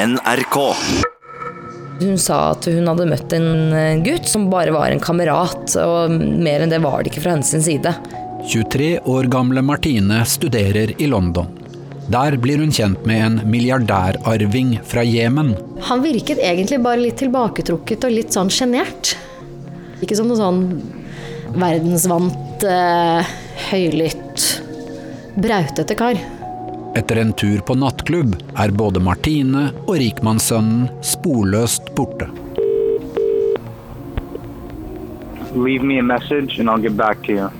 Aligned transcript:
NRK. 0.00 0.56
Hun 2.00 2.18
sa 2.18 2.38
at 2.54 2.64
hun 2.72 2.86
hadde 2.88 3.08
møtt 3.10 3.34
en 3.36 3.74
eh, 3.76 3.98
gutt 4.00 4.28
som 4.28 4.46
bare 4.52 4.72
var 4.72 4.88
en 4.88 5.02
kamerat, 5.02 5.74
og 5.76 6.14
mer 6.16 6.64
enn 6.64 6.72
det 6.72 6.80
var 6.80 7.02
det 7.02 7.12
ikke 7.12 7.24
fra 7.26 7.34
hennes 7.34 7.66
side. 7.66 7.92
23 8.48 8.94
år 9.12 9.28
gamle 9.32 9.60
Martine 9.60 10.22
studerer 10.24 10.94
i 10.96 11.10
London. 11.10 11.50
Der 12.10 12.38
blir 12.40 12.62
hun 12.64 12.72
kjent 12.72 13.04
med 13.06 13.20
en 13.26 13.38
milliardærarving 13.52 14.78
fra 14.88 15.04
Jemen. 15.04 15.52
Han 15.90 16.00
virket 16.02 16.40
egentlig 16.40 16.80
bare 16.82 17.04
litt 17.04 17.20
tilbaketrukket 17.20 18.08
og 18.08 18.16
litt 18.16 18.32
sånn 18.34 18.50
sjenert. 18.50 19.14
Ikke 20.00 20.16
som 20.16 20.32
noen 20.32 20.40
sånn 20.40 21.60
verdensvant, 21.60 22.64
eh, 22.64 23.36
høylytt, 23.68 24.48
brautete 25.36 25.98
kar. 26.00 26.39
Etter 26.96 27.16
en 27.16 27.32
tur 27.32 27.58
på 27.58 27.74
nattklubb 27.74 28.34
er 28.58 28.72
både 28.74 29.00
Martine 29.00 29.68
og 29.86 29.94
rikmannssønnen 30.02 30.88
sporløst 31.06 31.92
borte. 31.94 32.26
Leave 35.54 35.86
me 35.86 35.98
a 35.98 36.02
message 36.02 36.58
and 36.58 36.70
I'll 36.70 36.82
get 36.82 36.96
back 36.96 37.22
to 37.26 37.32
you. 37.32 37.50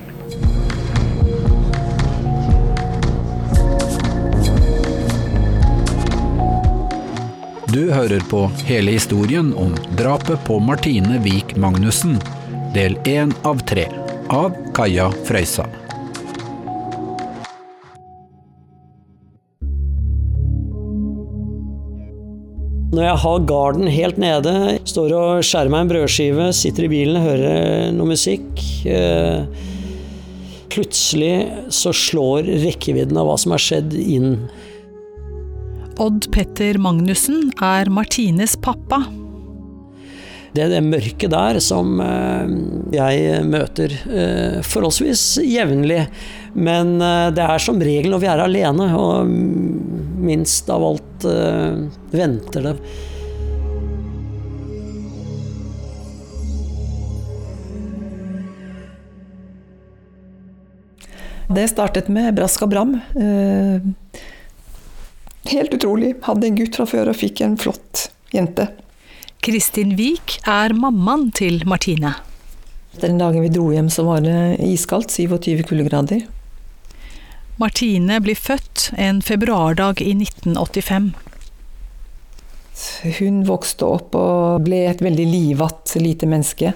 Du 7.71 7.93
hører 7.93 8.21
på 8.31 8.49
hele 8.67 8.91
historien 8.91 9.53
om 9.55 9.77
drapet 9.99 10.43
på 10.45 10.59
Martine 10.59 11.21
Vik 11.23 11.55
Magnussen, 11.57 12.19
del 12.75 12.99
én 13.07 13.31
av 13.47 13.63
tre, 13.63 13.87
av 14.27 14.59
Kaja 14.75 15.07
Frøysa. 15.29 15.69
Når 23.01 23.07
jeg 23.07 23.21
har 23.23 23.45
garden 23.49 23.87
helt 23.89 24.19
nede, 24.21 24.51
står 24.85 25.13
og 25.17 25.45
skjærer 25.49 25.71
meg 25.73 25.87
en 25.87 25.91
brødskive, 25.95 26.49
sitter 26.53 26.85
i 26.85 26.91
bilen 26.93 27.17
og 27.17 27.23
hører 27.31 27.95
noe 27.97 28.11
musikk 28.11 28.61
eh, 28.85 29.47
Plutselig 30.69 31.33
så 31.73 31.95
slår 31.97 32.45
rekkevidden 32.61 33.17
av 33.17 33.31
hva 33.31 33.39
som 33.41 33.55
har 33.57 33.63
skjedd, 33.65 33.97
inn. 33.97 34.37
Odd 35.97 36.29
Petter 36.37 36.77
Magnussen 36.77 37.49
er 37.65 37.89
Martines 37.89 38.53
pappa. 38.61 39.01
Det 40.51 40.65
er 40.65 40.73
det 40.73 40.81
mørket 40.83 41.31
der 41.31 41.61
som 41.63 42.01
eh, 42.03 42.55
jeg 42.97 43.45
møter 43.47 43.93
eh, 43.95 44.57
forholdsvis 44.67 45.23
jevnlig. 45.47 46.03
Men 46.59 46.97
eh, 46.99 47.29
det 47.37 47.45
er 47.45 47.63
som 47.63 47.79
regel 47.79 48.11
når 48.11 48.25
vi 48.25 48.31
er 48.33 48.43
alene, 48.43 48.89
og 48.99 49.31
minst 50.21 50.71
av 50.73 50.83
alt 50.89 51.07
venter 52.11 52.67
det. 52.67 52.75
Det 61.51 61.67
startet 61.71 62.11
med 62.11 62.35
brask 62.39 62.63
og 62.63 62.71
bram. 62.71 62.93
Helt 65.51 65.75
utrolig. 65.75 66.15
Hadde 66.23 66.47
en 66.47 66.59
gutt 66.61 66.79
fra 66.79 66.87
før 66.87 67.11
og 67.11 67.19
fikk 67.19 67.43
en 67.47 67.59
flott 67.59 68.09
jente. 68.35 68.69
Kristin 69.41 69.95
Wiik 69.97 70.35
er 70.45 70.75
mammaen 70.77 71.31
til 71.33 71.63
Martine. 71.65 72.11
Den 73.01 73.17
dagen 73.17 73.41
vi 73.41 73.49
dro 73.49 73.71
hjem, 73.73 73.89
så 73.89 74.05
var 74.05 74.21
det 74.21 74.59
iskaldt, 74.61 75.15
27 75.17 75.63
kuldegrader. 75.65 76.27
Martine 77.57 78.19
blir 78.21 78.37
født 78.37 78.91
en 79.01 79.23
februardag 79.25 80.03
i 80.05 80.13
1985. 80.13 81.15
Hun 83.17 83.41
vokste 83.49 83.89
opp 83.89 84.19
og 84.21 84.67
ble 84.69 84.83
et 84.91 85.01
veldig 85.05 85.27
livatt 85.33 85.97
lite 85.97 86.29
menneske. 86.29 86.75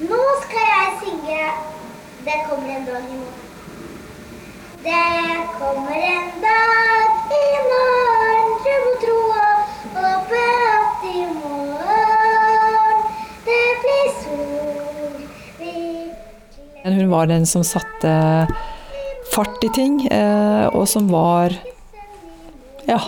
Nå 0.00 0.22
skal 0.46 0.64
jeg 0.72 0.88
synge 1.02 1.40
'Det 2.24 2.38
kommer 2.48 2.68
en 2.76 2.86
dag 2.88 3.04
i 3.04 3.16
morgen'. 3.20 3.44
Det 4.84 5.04
kommer 5.60 5.96
en 6.00 6.40
dag 6.40 6.73
var 17.14 17.30
den 17.30 17.46
som 17.48 17.64
satte 17.66 18.14
fart 19.32 19.62
i 19.64 19.70
ting, 19.74 20.00
eh, 20.12 20.66
og 20.74 20.88
som 20.90 21.08
var 21.12 21.54
ja 22.84 23.00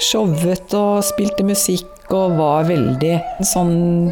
showet 0.00 0.72
og 0.78 1.02
spilte 1.04 1.44
musikk 1.44 2.12
og 2.16 2.36
var 2.38 2.68
veldig 2.68 3.16
sånn 3.46 4.10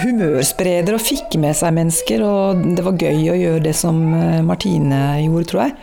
humørspreder 0.00 0.94
og 0.96 1.02
fikk 1.02 1.36
med 1.42 1.56
seg 1.58 1.74
mennesker. 1.76 2.24
Og 2.24 2.62
det 2.76 2.84
var 2.86 2.98
gøy 3.00 3.30
å 3.32 3.38
gjøre 3.38 3.64
det 3.68 3.76
som 3.76 4.00
eh, 4.14 4.40
Martine 4.46 5.20
gjorde, 5.24 5.50
tror 5.50 5.64
jeg. 5.66 5.76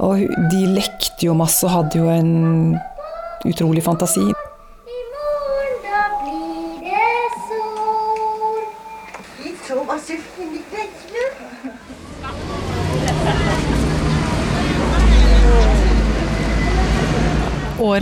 Og 0.00 0.24
de 0.50 0.62
lekte 0.76 1.28
jo 1.28 1.36
masse 1.38 1.64
og 1.66 1.74
hadde 1.74 2.00
jo 2.00 2.08
en 2.12 2.78
utrolig 3.48 3.84
fantasi. 3.84 4.26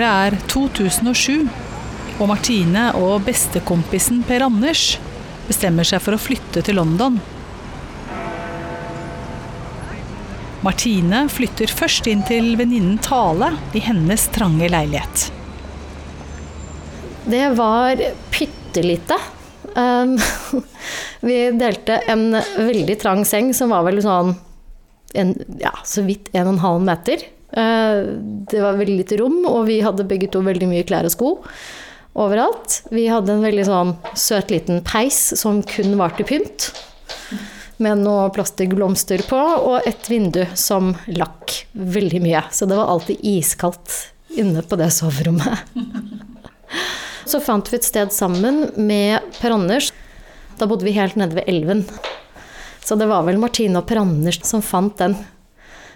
Er 0.08 0.36
2007, 0.50 1.48
og 2.19 2.30
Martine 2.30 2.88
og 2.98 3.22
bestekompisen 3.26 4.24
Per 4.26 4.42
Anders 4.46 4.96
bestemmer 5.48 5.86
seg 5.86 6.02
for 6.04 6.16
å 6.16 6.20
flytte 6.20 6.62
til 6.66 6.78
London. 6.80 7.19
Martine 10.64 11.22
flytter 11.30 11.70
først 11.70 12.08
inn 12.10 12.24
til 12.26 12.56
venninnen 12.58 12.98
Tale 13.04 13.52
i 13.78 13.82
hennes 13.84 14.26
trange 14.34 14.66
leilighet. 14.72 15.28
Det 17.28 17.47
var 17.54 18.02
bitte 18.34 18.82
lite. 18.82 19.18
Um, 19.76 20.16
vi 21.28 21.38
delte 21.54 22.00
en 22.10 22.32
veldig 22.56 22.98
trang 22.98 23.24
seng 23.28 23.52
som 23.54 23.70
var 23.74 23.86
vel 23.86 24.02
sånn 24.02 24.34
en, 25.14 25.34
ja, 25.60 25.72
så 25.86 26.02
vidt 26.04 26.32
en 26.34 26.48
og 26.48 26.56
en 26.56 26.64
halv 26.64 26.86
meter. 26.88 27.22
Uh, 27.48 28.19
det 28.50 28.60
var 28.60 28.76
veldig 28.76 28.97
lite 29.00 29.19
rom, 29.20 29.41
og 29.48 29.66
vi 29.70 29.81
hadde 29.84 30.06
begge 30.09 30.28
to 30.32 30.42
veldig 30.44 30.69
mye 30.70 30.86
klær 30.88 31.09
og 31.09 31.14
sko 31.14 31.36
overalt. 32.19 32.82
Vi 32.91 33.06
hadde 33.09 33.36
en 33.36 33.44
veldig 33.44 33.64
sånn 33.69 33.94
søt 34.19 34.53
liten 34.53 34.82
peis 34.86 35.19
som 35.38 35.62
kun 35.66 35.97
var 36.00 36.16
til 36.19 36.28
pynt. 36.28 36.70
Med 37.78 38.03
noe 38.03 38.26
plastikkblomster 38.34 39.22
på, 39.28 39.38
og 39.38 39.86
et 39.86 40.10
vindu 40.10 40.42
som 40.59 40.97
lakk 41.14 41.60
veldig 41.72 42.22
mye. 42.25 42.42
Så 42.50 42.66
det 42.66 42.78
var 42.78 42.91
alltid 42.91 43.22
iskaldt 43.22 43.94
inne 44.38 44.65
på 44.66 44.78
det 44.80 44.91
soverommet. 44.94 45.62
Så 47.28 47.42
fant 47.44 47.66
vi 47.70 47.76
et 47.76 47.86
sted 47.86 48.12
sammen 48.15 48.70
med 48.80 49.20
Per 49.38 49.53
Anders. 49.53 49.92
Da 50.59 50.66
bodde 50.66 50.86
vi 50.88 50.97
helt 50.97 51.16
nede 51.20 51.36
ved 51.36 51.48
elven. 51.50 51.84
Så 52.82 52.97
det 52.97 53.09
var 53.10 53.26
vel 53.26 53.38
Martine 53.38 53.82
og 53.82 53.86
Per 53.88 54.00
Anders 54.00 54.41
som 54.48 54.65
fant 54.65 54.97
den. 54.98 55.15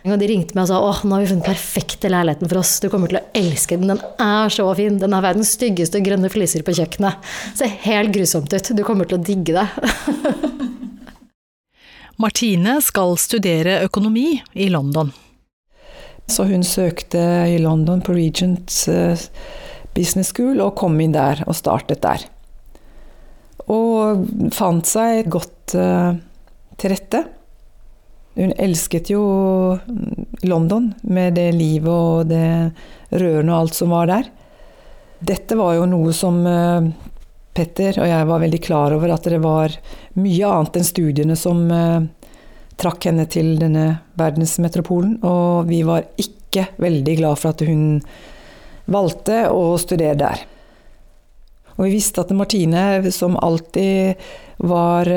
Og 0.03 0.19
de 0.19 0.27
ringte 0.27 0.57
meg 0.57 0.65
og 0.65 0.71
sa 0.73 0.81
åh, 0.83 1.01
nå 1.07 1.15
har 1.15 1.23
vi 1.23 1.29
funnet 1.31 1.45
den 1.45 1.55
perfekte 1.55 2.09
leiligheten 2.11 2.51
for 2.51 2.59
oss. 2.59 2.73
Du 2.83 2.89
kommer 2.91 3.11
til 3.11 3.21
å 3.21 3.27
elske 3.39 3.77
den. 3.79 3.93
Den 3.93 4.01
er 4.19 4.51
så 4.51 4.67
fin. 4.75 4.99
Den 4.99 5.15
har 5.15 5.23
verdens 5.23 5.53
styggeste 5.55 6.03
grønne 6.03 6.31
fliser 6.33 6.65
på 6.67 6.75
kjøkkenet. 6.75 7.23
Ser 7.59 7.71
helt 7.85 8.11
grusomt 8.15 8.51
ut. 8.51 8.71
Du 8.75 8.83
kommer 8.87 9.07
til 9.07 9.21
å 9.21 9.23
digge 9.23 9.55
det. 9.55 9.69
Martine 12.23 12.81
skal 12.83 13.15
studere 13.19 13.79
økonomi 13.87 14.43
i 14.59 14.67
London. 14.75 15.13
Så 16.27 16.49
hun 16.51 16.67
søkte 16.67 17.23
i 17.51 17.59
London 17.63 18.03
på 18.03 18.15
Regent 18.17 18.75
eh, 18.91 19.19
Business 19.95 20.33
School 20.35 20.59
og 20.65 20.75
kom 20.79 20.99
inn 21.03 21.15
der 21.15 21.45
og 21.47 21.55
startet 21.59 22.03
der. 22.03 22.27
Og 23.71 24.27
fant 24.55 24.87
seg 24.89 25.29
godt 25.31 25.77
uh, 25.79 26.17
til 26.81 26.91
rette. 26.91 27.21
Hun 28.35 28.53
elsket 28.57 29.11
jo 29.13 29.23
London 30.49 30.93
med 31.03 31.35
det 31.37 31.51
livet 31.53 31.93
og 31.93 32.31
det 32.31 32.73
rørende 33.13 33.53
og 33.53 33.59
alt 33.59 33.77
som 33.77 33.93
var 33.93 34.09
der. 34.09 34.31
Dette 35.23 35.57
var 35.59 35.77
jo 35.77 35.89
noe 35.91 36.15
som 36.17 36.41
uh, 36.47 36.87
Petter 37.53 38.01
og 38.01 38.09
jeg 38.09 38.29
var 38.31 38.41
veldig 38.43 38.61
klar 38.65 38.95
over, 38.97 39.13
at 39.13 39.29
det 39.29 39.43
var 39.45 39.75
mye 40.17 40.49
annet 40.49 40.79
enn 40.81 40.89
studiene 40.89 41.37
som 41.37 41.67
uh, 41.69 42.01
trakk 42.81 43.11
henne 43.11 43.27
til 43.31 43.55
denne 43.61 43.87
verdensmetropolen. 44.19 45.19
Og 45.29 45.69
vi 45.69 45.83
var 45.87 46.09
ikke 46.17 46.71
veldig 46.81 47.19
glad 47.21 47.39
for 47.43 47.53
at 47.53 47.67
hun 47.69 48.01
valgte 48.93 49.45
å 49.53 49.77
studere 49.81 50.17
der. 50.25 50.47
Og 51.77 51.85
vi 51.85 51.99
visste 51.99 52.25
at 52.25 52.33
Martine, 52.37 53.13
som 53.13 53.37
alltid 53.37 54.19
var 54.65 55.09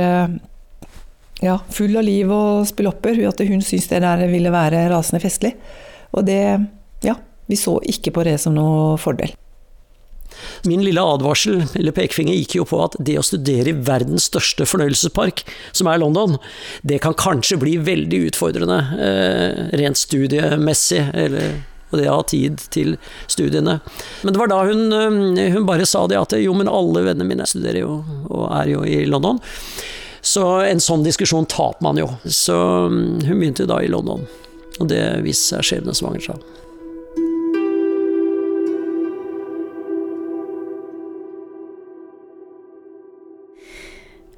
ja, 1.44 1.58
full 1.70 1.96
av 2.00 2.06
liv 2.08 2.32
og 2.32 2.66
spillopper, 2.70 3.18
at 3.28 3.42
hun 3.48 3.64
syntes 3.64 3.90
det 3.92 4.04
der 4.06 4.26
ville 4.32 4.54
være 4.54 4.88
rasende 4.92 5.24
festlig. 5.24 5.56
Og 6.16 6.28
det, 6.28 6.42
ja, 7.04 7.18
Vi 7.46 7.58
så 7.60 7.76
ikke 7.86 8.10
på 8.10 8.24
det 8.26 8.40
som 8.42 8.56
noe 8.58 8.96
fordel. 8.98 9.36
Min 10.66 10.82
lille 10.84 11.02
advarsel, 11.02 11.62
eller 11.78 11.94
pekefinger, 11.94 12.34
gikk 12.34 12.56
jo 12.58 12.66
på 12.66 12.80
at 12.84 12.98
det 12.98 13.20
å 13.20 13.26
studere 13.26 13.70
i 13.70 13.78
verdens 13.86 14.26
største 14.32 14.66
fornøyelsespark, 14.66 15.44
som 15.72 15.88
er 15.92 16.02
London, 16.02 16.40
det 16.82 17.00
kan 17.06 17.14
kanskje 17.14 17.60
bli 17.62 17.78
veldig 17.78 18.24
utfordrende 18.32 18.80
eh, 18.98 19.62
rent 19.78 20.02
studiemessig, 20.02 21.04
eller 21.14 21.62
og 21.92 22.00
det 22.02 22.08
å 22.10 22.18
ha 22.18 22.24
tid 22.28 22.64
til 22.74 22.96
studiene. 23.32 23.78
Men 24.26 24.34
det 24.34 24.42
var 24.42 24.50
da 24.52 24.64
hun, 24.68 24.88
eh, 25.38 25.52
hun 25.54 25.68
bare 25.68 25.86
sa 25.88 26.06
det 26.10 26.18
at 26.20 26.34
jo, 26.42 26.54
men 26.58 26.72
alle 26.72 27.06
vennene 27.06 27.30
mine 27.30 27.46
studerer 27.48 27.84
jo 27.84 28.00
og 28.26 28.48
er 28.50 28.74
jo 28.74 28.82
i 28.84 29.04
London. 29.06 29.40
Så 30.25 30.42
en 30.66 30.81
sånn 30.81 31.04
diskusjon 31.06 31.45
taper 31.51 31.83
man 31.86 32.00
jo. 32.01 32.07
Så 32.25 32.56
mm, 32.89 33.25
hun 33.27 33.39
begynte 33.42 33.68
da 33.69 33.77
i 33.86 33.89
London. 33.92 34.25
Og 34.81 34.89
det 34.89 35.01
viste 35.24 35.60
seg 35.62 35.68
skjebnesvangert. 35.69 36.42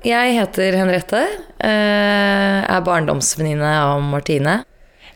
Jeg 0.05 0.35
heter 0.37 0.75
Henriette. 0.77 1.21
eh, 1.59 2.63
Er 2.67 2.81
barndomsvenninne 2.85 3.71
av 3.81 4.01
Martine. 4.01 4.63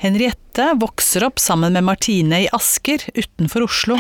Henriette 0.02 0.74
vokser 0.82 1.24
opp 1.28 1.40
sammen 1.40 1.74
med 1.74 1.84
Martine 1.84 2.42
i 2.44 2.50
Asker 2.52 2.98
utenfor 3.14 3.64
Oslo. 3.68 3.98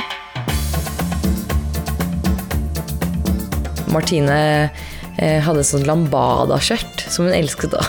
Martine 3.91 4.69
hadde 5.21 5.65
sånn 5.68 5.85
lambada-skjørt 5.85 7.06
som 7.07 7.27
hun 7.27 7.35
elsket 7.38 7.75
da. 7.75 7.83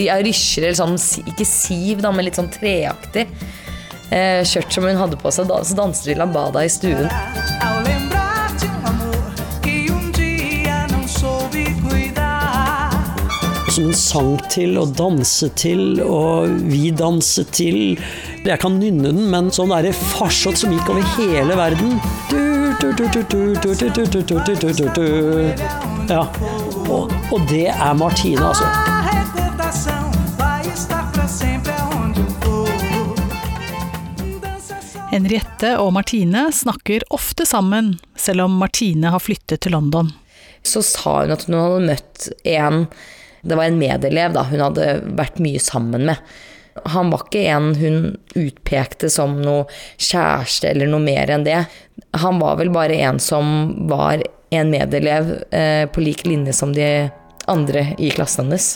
Ja, 0.00 0.16
rysjer 0.24 0.64
eller 0.64 0.78
sånn, 0.78 0.96
ikke 1.28 1.44
siv, 1.46 2.00
da, 2.02 2.10
men 2.10 2.26
litt 2.26 2.40
sånn 2.40 2.50
treaktig 2.50 3.28
eh, 4.14 4.42
skjørt 4.46 4.72
som 4.72 4.86
hun 4.88 5.00
hadde 5.00 5.18
på 5.20 5.32
seg. 5.34 5.48
Da, 5.50 5.60
så 5.64 5.76
danset 5.78 6.10
vi 6.10 6.18
lambada 6.18 6.64
i 6.64 6.70
stuen. 6.72 7.08
Som 13.74 13.88
hun 13.90 13.96
sang 13.98 14.36
til 14.52 14.76
og 14.78 14.92
danset 14.94 15.56
til, 15.58 15.98
og 16.04 16.52
vi 16.70 16.92
danset 16.94 17.50
til. 17.56 17.98
Jeg 18.44 18.60
kan 18.62 18.78
nynne 18.78 19.10
den, 19.10 19.24
men 19.32 19.50
sånn 19.54 19.72
derre 19.74 19.94
farsott 20.14 20.60
som 20.60 20.74
gikk 20.74 20.92
over 20.92 21.14
hele 21.16 21.56
verden. 21.58 21.96
Du, 22.30 22.53
ja. 26.08 26.24
Og, 26.90 27.12
og, 27.32 27.40
det 27.48 27.68
er 27.70 27.94
Martine, 27.94 28.50
altså. 28.50 28.68
Henriette 35.14 35.76
og 35.78 35.92
Martine 35.94 36.48
snakker 36.52 37.06
ofte 37.14 37.46
sammen, 37.46 37.94
selv 38.18 38.48
om 38.48 38.58
Martine 38.58 39.12
har 39.14 39.22
flyttet 39.22 39.62
til 39.62 39.76
London. 39.76 40.10
Så 40.66 40.82
sa 40.82 41.20
hun 41.22 41.34
at 41.34 41.46
hun 41.46 41.58
hadde 41.60 41.84
møtt 41.92 42.28
en 42.48 42.86
Det 43.44 43.58
var 43.60 43.68
en 43.68 43.76
medelev 43.78 44.32
da, 44.32 44.46
hun 44.48 44.62
hadde 44.64 44.86
vært 45.18 45.36
mye 45.44 45.60
sammen 45.60 46.06
med 46.08 46.16
han 46.82 47.10
var 47.10 47.26
ikke 47.26 47.44
en 47.54 47.74
hun 47.78 47.98
utpekte 48.34 49.10
som 49.12 49.36
noe 49.42 49.68
kjæreste 49.96 50.72
eller 50.72 50.90
noe 50.90 51.04
mer 51.04 51.30
enn 51.30 51.46
det. 51.46 51.60
Han 52.18 52.40
var 52.42 52.58
vel 52.58 52.72
bare 52.74 52.98
en 53.06 53.20
som 53.22 53.74
var 53.90 54.24
en 54.54 54.70
medelev 54.70 55.30
eh, 55.54 55.84
på 55.90 56.02
lik 56.02 56.26
linje 56.26 56.52
som 56.52 56.74
de 56.74 57.10
andre 57.50 57.92
i 57.98 58.10
klassen 58.14 58.48
hennes. 58.48 58.74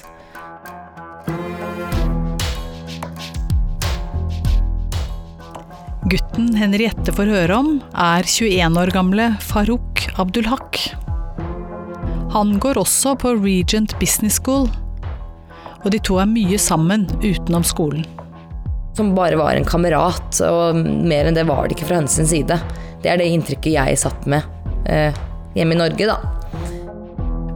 Gutten 6.09 6.55
Henriette 6.57 7.13
får 7.13 7.29
høre 7.29 7.57
om, 7.59 7.71
er 7.93 8.25
21 8.25 8.79
år 8.81 8.93
gamle 8.95 9.33
Farouk 9.45 10.07
Abdulhak. 10.17 10.81
Han 12.33 12.55
går 12.63 12.81
også 12.81 13.13
på 13.21 13.35
Regent 13.43 13.93
Business 14.01 14.39
School, 14.41 14.71
og 15.85 15.91
de 15.95 16.01
to 16.03 16.19
er 16.21 16.31
mye 16.31 16.59
sammen 16.61 17.07
utenom 17.23 17.67
skolen. 17.67 18.07
Som 18.99 19.15
bare 19.15 19.39
var 19.39 19.55
en 19.55 19.67
kamerat, 19.69 20.41
og 20.43 20.79
mer 20.79 21.29
enn 21.29 21.37
det 21.39 21.47
var 21.49 21.69
det 21.69 21.77
ikke 21.77 21.91
fra 21.91 22.01
hennes 22.01 22.19
side. 22.19 22.59
Det 23.03 23.13
er 23.13 23.21
det 23.21 23.29
inntrykket 23.31 23.77
jeg 23.77 24.01
satt 24.01 24.27
med 24.31 24.43
eh, 24.91 25.15
hjemme 25.55 25.77
i 25.77 25.83
Norge, 25.85 26.09
da. 26.11 26.19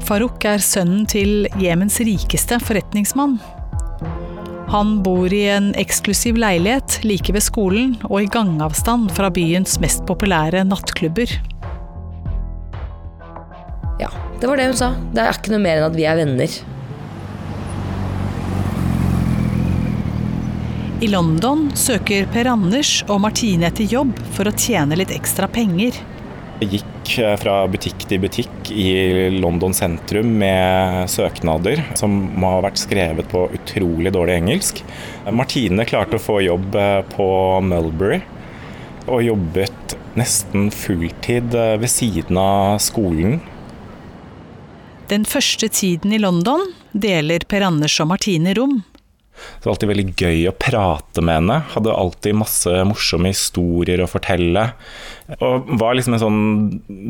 Farouk 0.07 0.45
er 0.47 0.63
sønnen 0.63 1.07
til 1.11 1.49
Jemens 1.63 1.99
rikeste 2.03 2.59
forretningsmann. 2.63 3.39
Han 4.73 4.95
bor 5.05 5.33
i 5.35 5.43
en 5.53 5.73
eksklusiv 5.77 6.39
leilighet 6.41 7.03
like 7.05 7.35
ved 7.35 7.45
skolen 7.45 7.97
og 8.09 8.23
i 8.23 8.29
gangavstand 8.33 9.11
fra 9.13 9.29
byens 9.35 9.77
mest 9.83 10.07
populære 10.09 10.63
nattklubber. 10.65 11.35
Ja, 14.01 14.09
det 14.41 14.49
var 14.49 14.57
det 14.57 14.71
hun 14.71 14.79
sa. 14.79 14.95
Det 15.13 15.21
er 15.23 15.37
ikke 15.37 15.53
noe 15.53 15.65
mer 15.67 15.81
enn 15.81 15.91
at 15.91 15.99
vi 15.99 16.07
er 16.09 16.17
venner. 16.23 16.57
I 21.03 21.09
London 21.09 21.65
søker 21.75 22.29
Per 22.31 22.47
Anders 22.47 23.01
og 23.11 23.25
Martine 23.25 23.67
etter 23.67 23.89
jobb 23.91 24.13
for 24.37 24.47
å 24.47 24.53
tjene 24.55 24.95
litt 24.95 25.11
ekstra 25.11 25.49
penger. 25.51 25.97
Jeg 26.61 26.69
gikk 26.77 27.15
eh, 27.19 27.33
fra 27.43 27.57
butikk 27.67 28.05
til 28.07 28.21
butikk 28.23 28.71
i 28.71 28.85
London 29.35 29.75
sentrum 29.75 30.31
med 30.39 31.11
søknader 31.11 31.83
som 31.99 32.15
må 32.39 32.53
ha 32.53 32.61
vært 32.69 32.79
skrevet 32.85 33.27
på 33.33 33.49
utrolig 33.51 34.13
dårlig 34.15 34.37
engelsk. 34.45 34.85
Martine 35.35 35.89
klarte 35.91 36.21
å 36.21 36.23
få 36.23 36.39
jobb 36.47 36.79
eh, 36.79 37.01
på 37.17 37.27
Mulberry 37.67 38.21
og 39.09 39.27
jobbet 39.27 39.97
nesten 40.15 40.71
fulltid 40.71 41.59
eh, 41.59 41.75
ved 41.83 41.91
siden 41.91 42.39
av 42.39 42.79
skolen. 42.85 43.41
Den 45.11 45.27
første 45.27 45.67
tiden 45.67 46.15
i 46.15 46.23
London 46.23 46.63
deler 46.95 47.43
Per 47.51 47.67
Anders 47.73 47.99
og 47.99 48.13
Martine 48.15 48.55
rom. 48.55 48.85
Det 49.59 49.67
var 49.67 49.75
alltid 49.75 49.93
veldig 49.93 50.07
gøy 50.17 50.41
å 50.51 50.55
prate 50.59 51.25
med 51.25 51.41
henne. 51.41 51.59
Hadde 51.75 51.95
alltid 51.95 52.39
masse 52.39 52.83
morsomme 52.89 53.33
historier 53.33 54.03
å 54.03 54.11
fortelle. 54.11 54.69
Og 55.39 55.71
var 55.81 55.99
liksom 55.99 56.19
en 56.19 56.25
sånn 56.25 56.43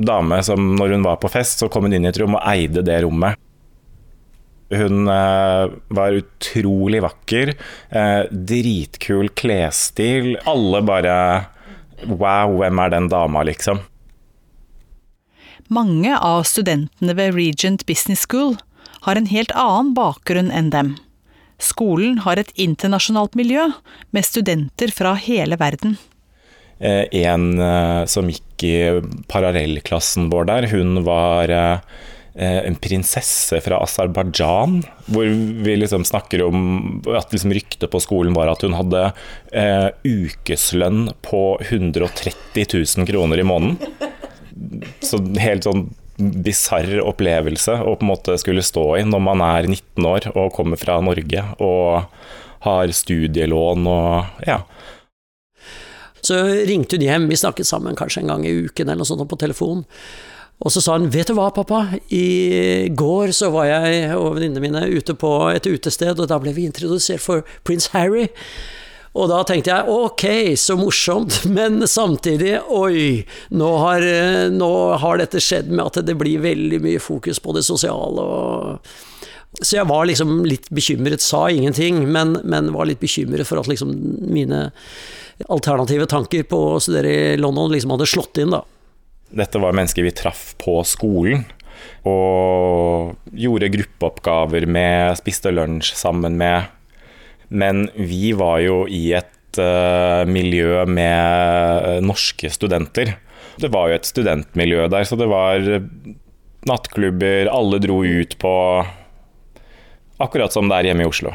dame 0.06 0.43
som 0.46 0.75
når 0.79 0.96
hun 0.96 1.06
var 1.06 1.20
på 1.23 1.31
fest, 1.32 1.62
så 1.62 1.70
kom 1.73 1.88
hun 1.88 1.96
inn 1.96 2.06
i 2.06 2.12
et 2.12 2.20
rom 2.23 2.38
og 2.38 2.44
eide 2.52 2.84
det 2.87 3.00
rommet. 3.06 3.40
Hun 4.73 5.08
eh, 5.12 5.73
var 5.93 6.17
utrolig 6.17 7.02
vakker. 7.05 7.55
Eh, 7.90 8.20
dritkul 8.32 9.32
klesstil. 9.37 10.37
Alle 10.49 10.84
bare 10.87 11.17
Wow, 12.02 12.56
hvem 12.58 12.81
er 12.82 12.90
den 12.90 13.05
dama, 13.12 13.44
liksom? 13.46 13.79
Mange 15.70 16.17
av 16.19 16.43
studentene 16.51 17.15
ved 17.15 17.36
Regent 17.36 17.86
Business 17.86 18.24
School 18.27 18.56
har 19.06 19.17
en 19.17 19.29
helt 19.31 19.55
annen 19.55 19.93
bakgrunn 19.94 20.51
enn 20.51 20.72
dem. 20.74 20.96
Skolen 21.63 22.19
har 22.25 22.41
et 22.41 22.51
internasjonalt 22.61 23.37
miljø 23.39 23.69
med 24.11 24.27
studenter 24.27 24.91
fra 24.95 25.15
hele 25.15 25.59
verden. 25.61 25.95
Eh, 26.83 27.07
en 27.23 27.61
eh, 27.63 28.05
som 28.11 28.31
gikk 28.31 28.65
i 28.67 28.79
parallellklassen 29.31 30.27
vår 30.33 30.49
der, 30.51 30.67
hun 30.73 31.05
var 31.07 31.53
eh, 31.55 31.79
en 32.35 32.79
prinsesse 32.83 33.61
fra 33.63 33.79
Aserbajdsjan. 33.85 34.81
Hvor 35.07 35.31
vi 35.67 35.77
liksom 35.79 36.07
snakker 36.09 36.43
om 36.49 37.03
at 37.15 37.31
liksom 37.35 37.55
ryktet 37.55 37.91
på 37.93 38.03
skolen 38.03 38.35
var 38.35 38.51
at 38.51 38.67
hun 38.67 38.75
hadde 38.79 39.05
eh, 39.55 39.89
ukeslønn 40.03 41.13
på 41.23 41.45
130 41.63 42.67
000 42.67 43.07
kroner 43.07 43.39
i 43.39 43.47
måneden. 43.47 43.79
Så 45.03 45.23
helt 45.39 45.67
sånn 45.69 45.87
bisarr 46.44 47.00
opplevelse 47.02 47.74
å 47.82 47.96
på 47.96 48.06
en 48.06 48.12
måte 48.12 48.36
skulle 48.41 48.64
stå 48.64 48.84
i 49.00 49.05
når 49.08 49.22
man 49.26 49.44
er 49.44 49.69
19 49.69 50.08
år 50.08 50.29
og 50.32 50.52
kommer 50.56 50.81
fra 50.81 51.00
Norge 51.05 51.44
og 51.62 52.08
har 52.67 52.93
studielån 52.94 53.88
og 53.91 54.46
ja. 54.46 54.60
Så 56.22 56.38
ringte 56.69 56.98
hun 56.98 57.06
hjem, 57.06 57.24
vi 57.31 57.38
snakket 57.41 57.67
sammen 57.67 57.98
kanskje 57.98 58.22
en 58.22 58.31
gang 58.31 58.44
i 58.46 58.55
uken 58.69 58.86
eller 58.86 59.02
noe 59.02 59.08
sånt 59.08 59.26
på 59.31 59.41
telefon. 59.41 59.82
Og 60.62 60.70
så 60.70 60.81
sa 60.81 60.94
hun 60.94 61.10
'vet 61.10 61.26
du 61.26 61.34
hva, 61.34 61.50
pappa, 61.50 61.98
i 62.10 62.88
går 62.94 63.32
så 63.34 63.50
var 63.50 63.67
jeg 63.67 64.14
og 64.14 64.36
venninnene 64.36 64.62
mine 64.62 64.82
ute 64.94 65.14
på 65.14 65.50
et 65.50 65.67
utested, 65.67 66.20
og 66.20 66.29
da 66.29 66.38
ble 66.38 66.52
vi 66.55 66.69
introdusert 66.69 67.20
for 67.20 67.43
prins 67.64 67.88
Harry'. 67.88 68.31
Og 69.13 69.29
da 69.29 69.43
tenkte 69.45 69.75
jeg 69.75 69.93
ok, 69.93 70.27
så 70.57 70.77
morsomt, 70.81 71.43
men 71.57 71.85
samtidig 71.89 72.57
oi, 72.73 73.23
nå 73.53 73.71
har, 73.85 74.07
nå 74.53 74.73
har 75.03 75.21
dette 75.21 75.43
skjedd 75.43 75.73
med 75.73 75.85
at 75.91 76.05
det 76.09 76.17
blir 76.21 76.45
veldig 76.45 76.81
mye 76.85 77.03
fokus 77.03 77.43
på 77.43 77.57
det 77.57 77.65
sosiale. 77.69 78.25
Og 78.25 79.61
så 79.61 79.77
jeg 79.77 79.89
var 79.91 80.07
liksom 80.09 80.47
litt 80.49 80.71
bekymret, 80.73 81.21
sa 81.21 81.45
ingenting, 81.53 82.07
men, 82.09 82.39
men 82.49 82.73
var 82.73 82.89
litt 82.89 83.03
bekymret 83.03 83.49
for 83.49 83.61
at 83.61 83.69
liksom 83.69 83.93
mine 84.33 84.71
alternative 85.53 86.07
tanker 86.09 86.47
på 86.49 86.61
å 86.73 86.81
studere 86.81 87.13
i 87.13 87.41
London 87.41 87.73
liksom 87.73 87.93
hadde 87.93 88.09
slått 88.09 88.41
inn, 88.41 88.55
da. 88.55 88.63
Dette 89.33 89.61
var 89.61 89.77
mennesker 89.77 90.05
vi 90.05 90.13
traff 90.17 90.53
på 90.61 90.79
skolen. 90.89 91.45
Og 92.09 93.13
gjorde 93.37 93.71
gruppeoppgaver 93.73 94.67
med, 94.71 95.17
spiste 95.21 95.53
lunsj 95.53 95.95
sammen 95.99 96.37
med. 96.41 96.73
Men 97.53 97.87
vi 97.94 98.32
var 98.39 98.61
jo 98.65 98.82
i 98.89 99.13
et 99.19 99.61
uh, 99.61 100.25
miljø 100.29 100.82
med 100.89 102.03
norske 102.06 102.51
studenter. 102.53 103.15
Det 103.61 103.71
var 103.73 103.91
jo 103.91 104.01
et 104.01 104.09
studentmiljø 104.09 104.89
der, 104.93 105.05
så 105.05 105.19
det 105.21 105.29
var 105.31 105.61
nattklubber, 106.69 107.51
alle 107.53 107.81
dro 107.82 108.01
ut 108.06 108.37
på 108.41 108.56
Akkurat 110.23 110.55
som 110.55 110.69
det 110.71 110.77
er 110.77 110.87
hjemme 110.87 111.03
i 111.03 111.09
Oslo. 111.09 111.32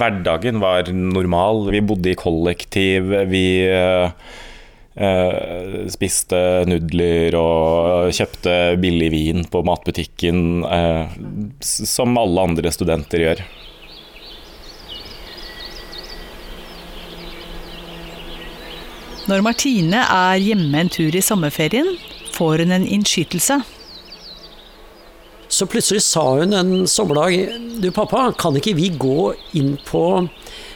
Hverdagen 0.00 0.62
var 0.62 0.86
normal. 0.96 1.66
Vi 1.74 1.82
bodde 1.84 2.14
i 2.14 2.16
kollektiv. 2.16 3.12
Vi 3.28 3.44
uh, 3.68 4.08
Uh, 4.92 5.88
spiste 5.88 6.36
nudler 6.68 7.32
og 7.38 8.10
kjøpte 8.12 8.76
billig 8.76 9.06
vin 9.14 9.46
på 9.48 9.62
matbutikken, 9.64 10.66
uh, 10.68 11.08
som 11.64 12.18
alle 12.20 12.44
andre 12.50 12.72
studenter 12.76 13.24
gjør. 13.24 13.40
Når 19.30 19.44
Martine 19.46 20.00
er 20.02 20.40
hjemme 20.42 20.80
en 20.82 20.90
tur 20.90 21.14
i 21.14 21.22
sommerferien, 21.22 21.94
får 22.34 22.64
hun 22.64 22.74
en 22.74 22.86
innskytelse. 22.96 23.60
Så 25.52 25.68
plutselig 25.68 26.02
sa 26.06 26.24
hun 26.40 26.56
en 26.56 26.86
sommerdag 26.88 27.52
Du 27.82 27.90
pappa, 27.94 28.30
kan 28.38 28.56
ikke 28.56 28.74
vi 28.74 28.88
gå 28.96 29.32
inn 29.58 29.76
på 29.86 30.04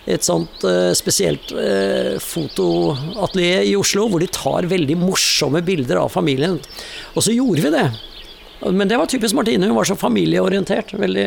et 0.06 0.22
sånt 0.22 0.62
eh, 0.68 0.92
spesielt 0.94 1.50
eh, 1.58 2.20
fotoatelier 2.22 3.64
i 3.66 3.74
Oslo, 3.74 4.04
hvor 4.12 4.22
de 4.22 4.28
tar 4.30 4.68
veldig 4.70 4.98
morsomme 5.00 5.64
bilder 5.66 5.98
av 6.04 6.12
familien. 6.14 6.60
Og 7.16 7.26
så 7.26 7.34
gjorde 7.34 7.64
vi 7.64 7.72
det. 7.74 7.86
Men 8.70 8.86
det 8.86 9.00
var 9.00 9.10
typisk 9.10 9.34
Martine. 9.34 9.66
Hun 9.66 9.74
var 9.74 9.88
så 9.88 9.98
familieorientert. 9.98 10.94
Veldig 10.94 11.26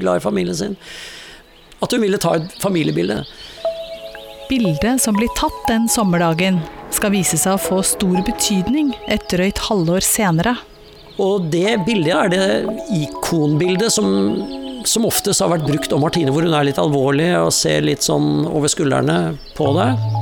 glad 0.00 0.18
i 0.18 0.24
familien 0.24 0.58
sin. 0.58 0.74
At 1.78 1.94
hun 1.94 2.02
ville 2.02 2.18
ta 2.18 2.34
et 2.40 2.58
familiebilde. 2.58 3.22
Bildet 4.48 5.02
som 5.02 5.16
blir 5.16 5.28
tatt 5.36 5.56
den 5.68 5.88
sommerdagen, 5.92 6.62
skal 6.90 7.12
vise 7.12 7.36
seg 7.36 7.58
å 7.58 7.60
få 7.60 7.82
stor 7.84 8.22
betydning 8.24 8.94
et 9.12 9.26
drøyt 9.28 9.60
halvår 9.66 10.06
senere. 10.06 10.54
Og 11.20 11.50
det 11.52 11.74
bildet 11.84 12.14
er 12.16 12.32
det 12.32 12.46
ikonbildet 12.96 13.92
som, 13.92 14.08
som 14.88 15.04
oftest 15.04 15.44
har 15.44 15.52
vært 15.52 15.66
brukt 15.68 15.92
om 15.92 16.00
Martine, 16.06 16.32
hvor 16.32 16.46
hun 16.46 16.56
er 16.56 16.70
litt 16.70 16.80
alvorlig 16.80 17.28
og 17.42 17.52
ser 17.52 17.84
litt 17.84 18.06
sånn 18.06 18.46
over 18.48 18.72
skuldrene 18.72 19.18
på 19.58 19.68
deg. 19.76 20.17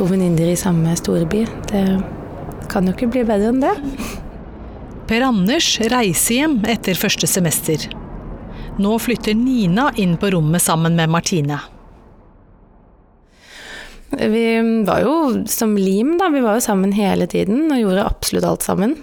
To 0.00 0.06
venninner 0.08 0.48
i 0.48 0.56
samme 0.56 0.94
storby. 0.96 1.42
Det 1.68 1.84
kan 2.72 2.86
jo 2.88 2.94
ikke 2.94 3.10
bli 3.12 3.24
bedre 3.28 3.50
enn 3.52 3.60
det. 3.60 3.74
Per 5.10 5.24
Anders 5.26 5.74
reiser 5.92 6.38
hjem 6.38 6.54
etter 6.72 6.96
første 6.96 7.28
semester. 7.28 7.84
Nå 8.80 8.94
flytter 9.02 9.36
Nina 9.36 9.90
inn 10.00 10.14
på 10.16 10.30
rommet 10.32 10.64
sammen 10.64 10.96
med 10.96 11.12
Martine. 11.12 11.58
Vi 14.16 14.46
var 14.88 15.04
jo 15.04 15.14
som 15.50 15.76
lim, 15.76 16.16
da. 16.16 16.30
Vi 16.32 16.40
var 16.48 16.56
jo 16.56 16.64
sammen 16.64 16.96
hele 16.96 17.28
tiden 17.28 17.68
og 17.68 17.82
gjorde 17.82 18.08
absolutt 18.08 18.48
alt 18.48 18.64
sammen. 18.64 18.96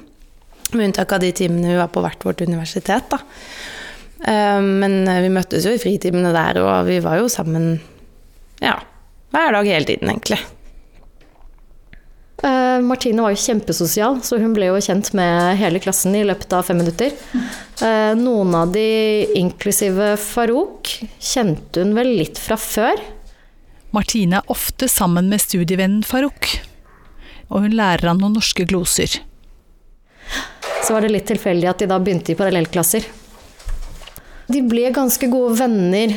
Med 0.74 0.89
unntak 0.89 1.13
av 1.13 1.22
de 1.22 1.30
timene 1.44 1.75
vi 1.75 1.80
var 1.84 1.94
på 1.94 2.01
hvert 2.01 2.25
vårt 2.25 2.42
universitet, 2.42 3.13
da. 3.13 3.22
Eh, 4.25 4.60
Men 4.66 5.04
vi 5.06 5.30
møttes 5.30 5.70
jo 5.70 5.77
i 5.77 5.84
fritimene 5.84 6.34
der, 6.34 6.63
og 6.66 6.89
vi 6.89 6.98
var 7.06 7.22
jo 7.22 7.30
sammen 7.30 7.75
ja, 8.66 8.80
hver 9.30 9.60
dag 9.60 9.75
hele 9.75 9.94
tiden, 9.94 10.10
egentlig. 10.10 10.42
Eh, 12.44 12.82
Martine 12.86 13.22
var 13.22 13.34
jo 13.34 13.41
kjempesosial, 13.41 14.20
så 14.22 14.38
hun 14.38 14.53
ble 14.53 14.70
jo 14.70 14.82
kjent 14.84 15.10
med 15.17 15.58
hele 15.58 15.82
klassen 15.82 16.13
i 16.15 16.25
løpet 16.27 16.53
av 16.53 16.67
fem 16.67 16.77
minutter. 16.77 17.15
Uh, 17.82 18.13
noen 18.17 18.53
av 18.58 18.74
de, 18.74 18.84
inklusive 19.38 20.13
Farouk, 20.22 20.91
kjente 21.17 21.82
hun 21.82 21.96
vel 21.98 22.13
litt 22.20 22.41
fra 22.41 22.58
før. 22.62 23.01
Martine 23.96 24.41
er 24.41 24.53
ofte 24.53 24.89
sammen 24.91 25.32
med 25.32 25.41
studievennen 25.41 26.06
Farouk, 26.06 26.51
og 27.50 27.65
hun 27.65 27.77
lærer 27.77 28.12
han 28.12 28.22
noen 28.22 28.38
norske 28.38 28.67
gloser. 28.70 29.17
Så 30.86 30.94
var 30.94 31.06
det 31.06 31.13
litt 31.13 31.29
tilfeldig 31.29 31.70
at 31.72 31.82
de 31.82 31.89
da 31.89 31.98
begynte 32.01 32.34
i 32.34 32.38
parallellklasser. 32.38 33.06
De 34.48 34.62
ble 34.63 34.91
ganske 34.96 35.27
gode 35.32 35.58
venner, 35.60 36.13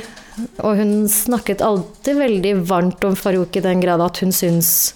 og 0.60 0.76
hun 0.78 0.92
snakket 1.10 1.62
alltid 1.64 2.18
veldig 2.20 2.54
varmt 2.68 3.04
om 3.06 3.16
Farouk 3.18 3.56
i 3.56 3.64
den 3.64 3.82
grad 3.82 4.02
at 4.04 4.20
hun 4.22 4.32
syntes 4.34 4.94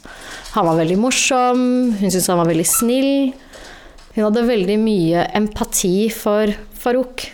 han 0.54 0.68
var 0.68 0.78
veldig 0.78 0.98
morsom, 1.02 1.64
hun 1.98 2.10
syntes 2.10 2.28
han 2.30 2.38
var 2.38 2.50
veldig 2.50 2.66
snill. 2.68 3.12
Hun 4.14 4.22
hadde 4.28 4.46
veldig 4.46 4.78
mye 4.78 5.24
empati 5.34 6.08
for 6.14 6.52
Farouk. 6.78 7.26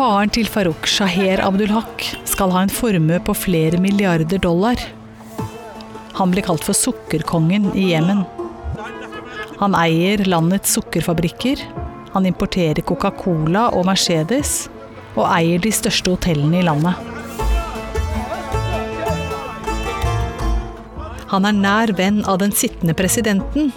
Faren 0.00 0.32
til 0.32 0.48
Farouk, 0.48 0.86
Shaher 0.88 1.42
Abdulhaq, 1.44 2.04
skal 2.28 2.52
ha 2.54 2.64
en 2.64 2.72
formue 2.72 3.20
på 3.24 3.36
flere 3.36 3.80
milliarder 3.80 4.40
dollar. 4.40 4.80
Han 6.20 6.32
ble 6.32 6.44
kalt 6.44 6.64
for 6.64 6.76
sukkerkongen 6.76 7.72
i 7.72 7.90
Jemen. 7.94 8.24
Han 9.60 9.74
eier 9.76 10.22
landets 10.24 10.72
sukkerfabrikker, 10.72 11.60
han 12.14 12.26
importerer 12.26 12.80
Coca-Cola 12.80 13.66
og 13.76 13.84
Mercedes, 13.90 14.70
og 15.18 15.26
eier 15.28 15.60
de 15.60 15.72
største 15.74 16.14
hotellene 16.14 16.62
i 16.62 16.64
landet. 16.64 16.96
Han 21.30 21.44
er 21.44 21.58
nær 21.60 21.92
venn 21.98 22.22
av 22.24 22.40
den 22.40 22.56
sittende 22.56 22.96
presidenten. 22.96 23.68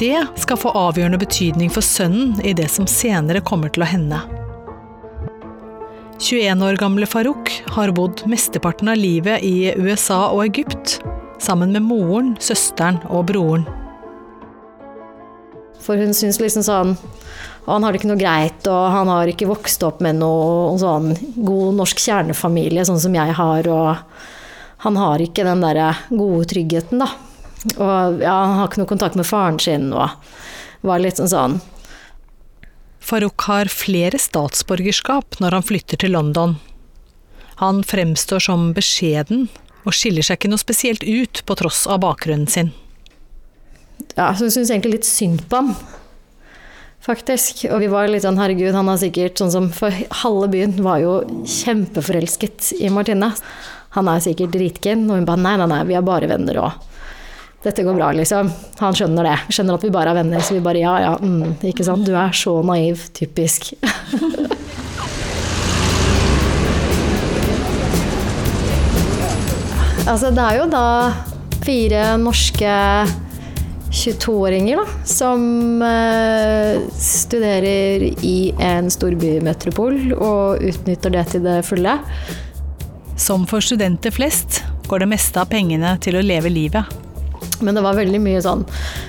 Det 0.00 0.24
skal 0.40 0.58
få 0.58 0.72
avgjørende 0.72 1.20
betydning 1.20 1.68
for 1.70 1.84
sønnen 1.84 2.38
i 2.40 2.54
det 2.56 2.70
som 2.72 2.88
senere 2.88 3.44
kommer 3.44 3.70
til 3.70 3.84
å 3.84 3.90
hende. 3.92 4.24
21 6.18 6.64
år 6.64 6.80
gamle 6.80 7.06
Farouk 7.06 7.52
har 7.76 7.92
bodd 7.94 8.24
mesteparten 8.26 8.88
av 8.90 8.98
livet 8.98 9.44
i 9.44 9.68
USA 9.76 10.30
og 10.32 10.48
Egypt, 10.48 10.96
sammen 11.38 11.76
med 11.76 11.84
moren, 11.86 12.38
søsteren 12.42 12.98
og 13.06 13.28
broren. 13.28 13.68
For 15.88 15.96
hun 15.96 16.12
syns 16.12 16.36
liksom 16.42 16.66
sånn 16.66 16.96
han 17.68 17.84
har 17.84 17.92
det 17.92 18.00
ikke 18.00 18.08
noe 18.08 18.20
greit, 18.20 18.64
og 18.68 18.84
han 18.94 19.10
har 19.12 19.28
ikke 19.28 19.48
vokst 19.48 19.82
opp 19.84 19.98
med 20.04 20.16
noe 20.22 20.72
sånn 20.80 21.10
god 21.36 21.76
norsk 21.76 22.00
kjernefamilie, 22.00 22.84
sånn 22.88 23.00
som 23.02 23.16
jeg 23.16 23.34
har, 23.36 23.68
og 23.68 24.84
han 24.84 24.96
har 24.96 25.20
ikke 25.20 25.44
den 25.44 25.60
derre 25.60 25.90
gode 26.08 26.46
tryggheten, 26.48 27.02
da. 27.02 27.10
Og 27.76 28.22
ja, 28.22 28.32
han 28.32 28.56
har 28.56 28.70
ikke 28.70 28.80
noe 28.80 28.88
kontakt 28.88 29.18
med 29.20 29.28
faren 29.28 29.60
sin, 29.60 29.90
og 29.92 30.16
var 30.86 31.02
litt 31.02 31.20
sånn 31.20 31.32
sånn 31.32 31.58
Farouk 33.08 33.44
har 33.48 33.70
flere 33.72 34.20
statsborgerskap 34.20 35.38
når 35.40 35.56
han 35.56 35.64
flytter 35.64 36.00
til 36.00 36.12
London. 36.12 36.58
Han 37.60 37.80
fremstår 37.84 38.44
som 38.44 38.68
beskjeden, 38.76 39.48
og 39.84 39.96
skiller 39.96 40.24
seg 40.24 40.36
ikke 40.38 40.50
noe 40.52 40.60
spesielt 40.60 41.04
ut 41.04 41.40
på 41.48 41.56
tross 41.56 41.86
av 41.88 42.02
bakgrunnen 42.04 42.48
sin. 42.52 42.72
Ja, 44.18 44.32
så 44.34 44.50
syns 44.50 44.70
egentlig 44.70 44.98
litt 44.98 45.06
synd 45.08 45.44
på 45.50 45.56
ham. 45.62 45.72
Faktisk. 47.08 47.64
Og 47.72 47.80
vi 47.80 47.88
var 47.88 48.08
litt 48.10 48.24
sånn, 48.26 48.38
herregud, 48.40 48.74
han 48.76 48.88
har 48.90 48.98
sikkert 49.00 49.38
sånn 49.40 49.52
som 49.54 49.70
For 49.72 49.94
halve 50.24 50.48
byen 50.52 50.74
var 50.84 50.98
jo 51.00 51.12
kjempeforelsket 51.48 52.72
i 52.82 52.90
Martine. 52.92 53.30
Han 53.96 54.08
er 54.10 54.20
sikkert 54.24 54.52
dritkeen. 54.56 55.06
Og 55.08 55.14
hun 55.16 55.28
bare 55.28 55.40
nei, 55.44 55.56
nei, 55.60 55.68
nei, 55.70 55.82
vi 55.88 55.96
er 55.96 56.04
bare 56.04 56.28
venner 56.30 56.56
òg. 56.66 56.72
dette 57.64 57.82
går 57.82 57.94
bra, 57.96 58.12
liksom. 58.14 58.50
Han 58.80 58.94
skjønner 58.94 59.24
det. 59.26 59.38
Skjønner 59.54 59.74
at 59.78 59.84
vi 59.86 59.94
bare 59.94 60.10
er 60.12 60.18
venner, 60.20 60.40
så 60.44 60.54
vi 60.54 60.66
bare 60.66 60.82
ja, 60.82 60.94
ja, 61.06 61.14
mm, 61.16 61.58
ikke 61.70 61.84
sant. 61.86 62.06
Du 62.06 62.14
er 62.14 62.32
så 62.36 62.62
naiv. 62.62 62.96
Typisk. 63.16 63.72
altså, 70.10 70.30
det 70.30 70.44
er 70.44 70.54
jo 70.60 70.66
da 70.72 70.86
fire 71.64 72.16
norske 72.20 72.72
22-åringer 73.90 74.76
da, 74.76 74.84
som 75.08 75.82
eh, 75.82 76.80
studerer 76.92 78.04
i 78.24 78.52
en 78.60 78.90
storbymetropol 78.92 80.12
og 80.18 80.62
utnytter 80.64 81.14
det 81.14 81.24
til 81.32 81.44
det 81.46 81.62
fulle. 81.66 81.98
Som 83.18 83.48
for 83.48 83.64
studenter 83.64 84.14
flest 84.14 84.62
går 84.88 85.04
det 85.04 85.10
meste 85.10 85.40
av 85.40 85.48
pengene 85.50 85.96
til 86.04 86.18
å 86.18 86.24
leve 86.24 86.52
livet. 86.52 86.98
Men 87.64 87.74
det 87.74 87.82
var 87.82 87.96
veldig 87.98 88.20
mye 88.22 88.42
sånn 88.42 88.62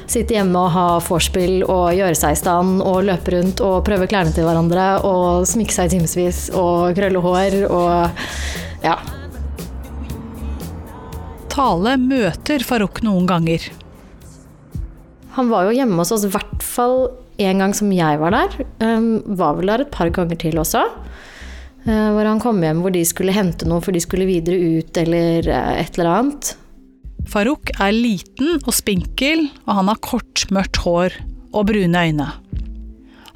sitte 0.09 0.33
hjemme 0.33 0.57
og 0.57 0.71
ha 0.73 0.85
vorspiel 1.05 1.61
og 1.67 1.91
gjøre 1.93 2.17
seg 2.17 2.33
i 2.33 2.39
stand 2.39 2.81
og 2.81 3.03
løpe 3.05 3.35
rundt 3.35 3.61
og 3.65 3.83
prøve 3.85 4.07
klærne 4.09 4.33
til 4.33 4.47
hverandre 4.47 4.87
og 5.05 5.45
sminke 5.49 5.75
seg 5.75 5.89
i 5.89 5.97
timevis 5.97 6.47
og 6.57 6.95
krølle 6.97 7.21
hår 7.21 7.59
og 7.67 8.23
ja. 8.85 8.95
Tale 11.53 11.97
møter 11.99 12.63
Farouk 12.65 13.03
noen 13.05 13.27
ganger. 13.29 13.69
Han 15.39 15.47
var 15.47 15.69
jo 15.69 15.75
hjemme 15.77 16.01
hos 16.01 16.11
oss 16.11 16.25
i 16.27 16.31
hvert 16.33 16.63
fall 16.65 17.05
en 17.39 17.61
gang 17.63 17.73
som 17.75 17.91
jeg 17.95 18.19
var 18.19 18.35
der. 18.35 18.55
Um, 18.83 19.21
var 19.39 19.55
vel 19.55 19.71
der 19.71 19.85
et 19.85 19.93
par 19.93 20.11
ganger 20.11 20.35
til 20.41 20.59
også. 20.59 20.83
Uh, 21.87 22.09
Hvor 22.11 22.27
han 22.27 22.41
kom 22.43 22.59
hjem 22.59 22.81
hvor 22.83 22.91
de 22.91 23.05
skulle 23.07 23.35
hente 23.35 23.67
noe 23.69 23.79
for 23.79 23.95
de 23.95 24.03
skulle 24.03 24.27
videre 24.27 24.59
ut 24.59 24.99
eller 24.99 25.47
uh, 25.47 25.71
et 25.79 25.95
eller 25.95 26.11
annet. 26.11 26.51
Farouk 27.29 27.71
er 27.79 27.95
liten 27.95 28.57
og 28.65 28.73
spinkel, 28.75 29.47
og 29.63 29.79
han 29.79 29.91
har 29.91 30.03
kort, 30.03 30.47
mørkt 30.51 30.81
hår 30.83 31.15
og 31.53 31.69
brune 31.71 32.03
øyne. 32.09 32.31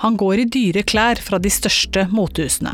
Han 0.04 0.18
går 0.20 0.44
i 0.44 0.50
dyre 0.52 0.84
klær 0.84 1.22
fra 1.24 1.40
de 1.40 1.52
største 1.54 2.10
motehusene. 2.12 2.74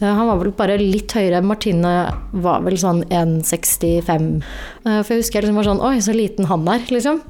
Eh, 0.00 0.14
Han 0.14 0.26
var 0.26 0.40
vel 0.40 0.52
bare 0.56 0.78
litt 0.80 1.12
høyere. 1.14 1.42
Martine 1.44 1.94
var 2.44 2.64
vel 2.66 2.76
sånn 2.80 3.04
1,65. 3.10 4.42
Eh, 4.84 5.00
For 5.02 5.14
jeg 5.14 5.22
husker 5.22 5.38
jeg 5.40 5.46
liksom 5.46 5.60
var 5.60 5.68
sånn 5.70 5.84
Oi, 5.84 5.96
så 6.04 6.14
liten 6.16 6.50
han 6.50 6.66
er, 6.68 6.84
liksom. 6.90 7.20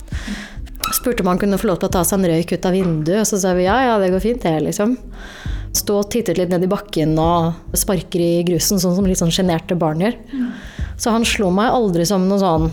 Spurte 0.95 1.25
om 1.25 1.33
han 1.33 1.41
kunne 1.41 1.59
få 1.59 1.69
lov 1.73 1.81
til 1.83 1.91
å 1.91 1.95
ta 1.97 2.05
seg 2.07 2.21
en 2.21 2.31
røyk 2.31 2.55
ut 2.55 2.67
av 2.69 2.77
vinduet, 2.77 3.21
og 3.25 3.27
så 3.27 3.41
sa 3.43 3.55
vi 3.57 3.67
ja, 3.67 3.75
ja, 3.83 3.99
det 3.99 4.13
går 4.13 4.23
fint, 4.23 4.45
det, 4.45 4.55
liksom. 4.69 4.95
Stå 5.75 5.97
og 5.99 6.11
tittet 6.13 6.39
litt 6.39 6.53
ned 6.53 6.63
i 6.67 6.71
bakken 6.71 7.17
og 7.19 7.75
sparker 7.75 8.23
i 8.23 8.45
grusen, 8.47 8.79
sånn 8.79 8.95
som 8.95 9.09
litt 9.09 9.19
sånn 9.19 9.35
sjenerte 9.35 9.75
barn 9.79 10.05
gjør. 10.05 10.15
Så 10.95 11.11
han 11.11 11.27
slo 11.27 11.51
meg 11.55 11.75
aldri 11.75 12.07
som 12.07 12.29
noen 12.29 12.43
sånn 12.45 12.69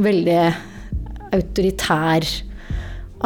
veldig 0.00 0.38
autoritær, 1.36 2.24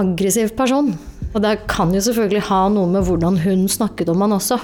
aggressiv 0.02 0.56
person. 0.58 0.90
Og 1.32 1.42
det 1.44 1.60
kan 1.70 1.94
jo 1.94 2.02
selvfølgelig 2.02 2.48
ha 2.48 2.64
noe 2.72 2.90
med 2.90 3.06
hvordan 3.06 3.38
hun 3.44 3.66
snakket 3.70 4.10
om 4.10 4.24
han 4.24 4.34
også. 4.34 4.58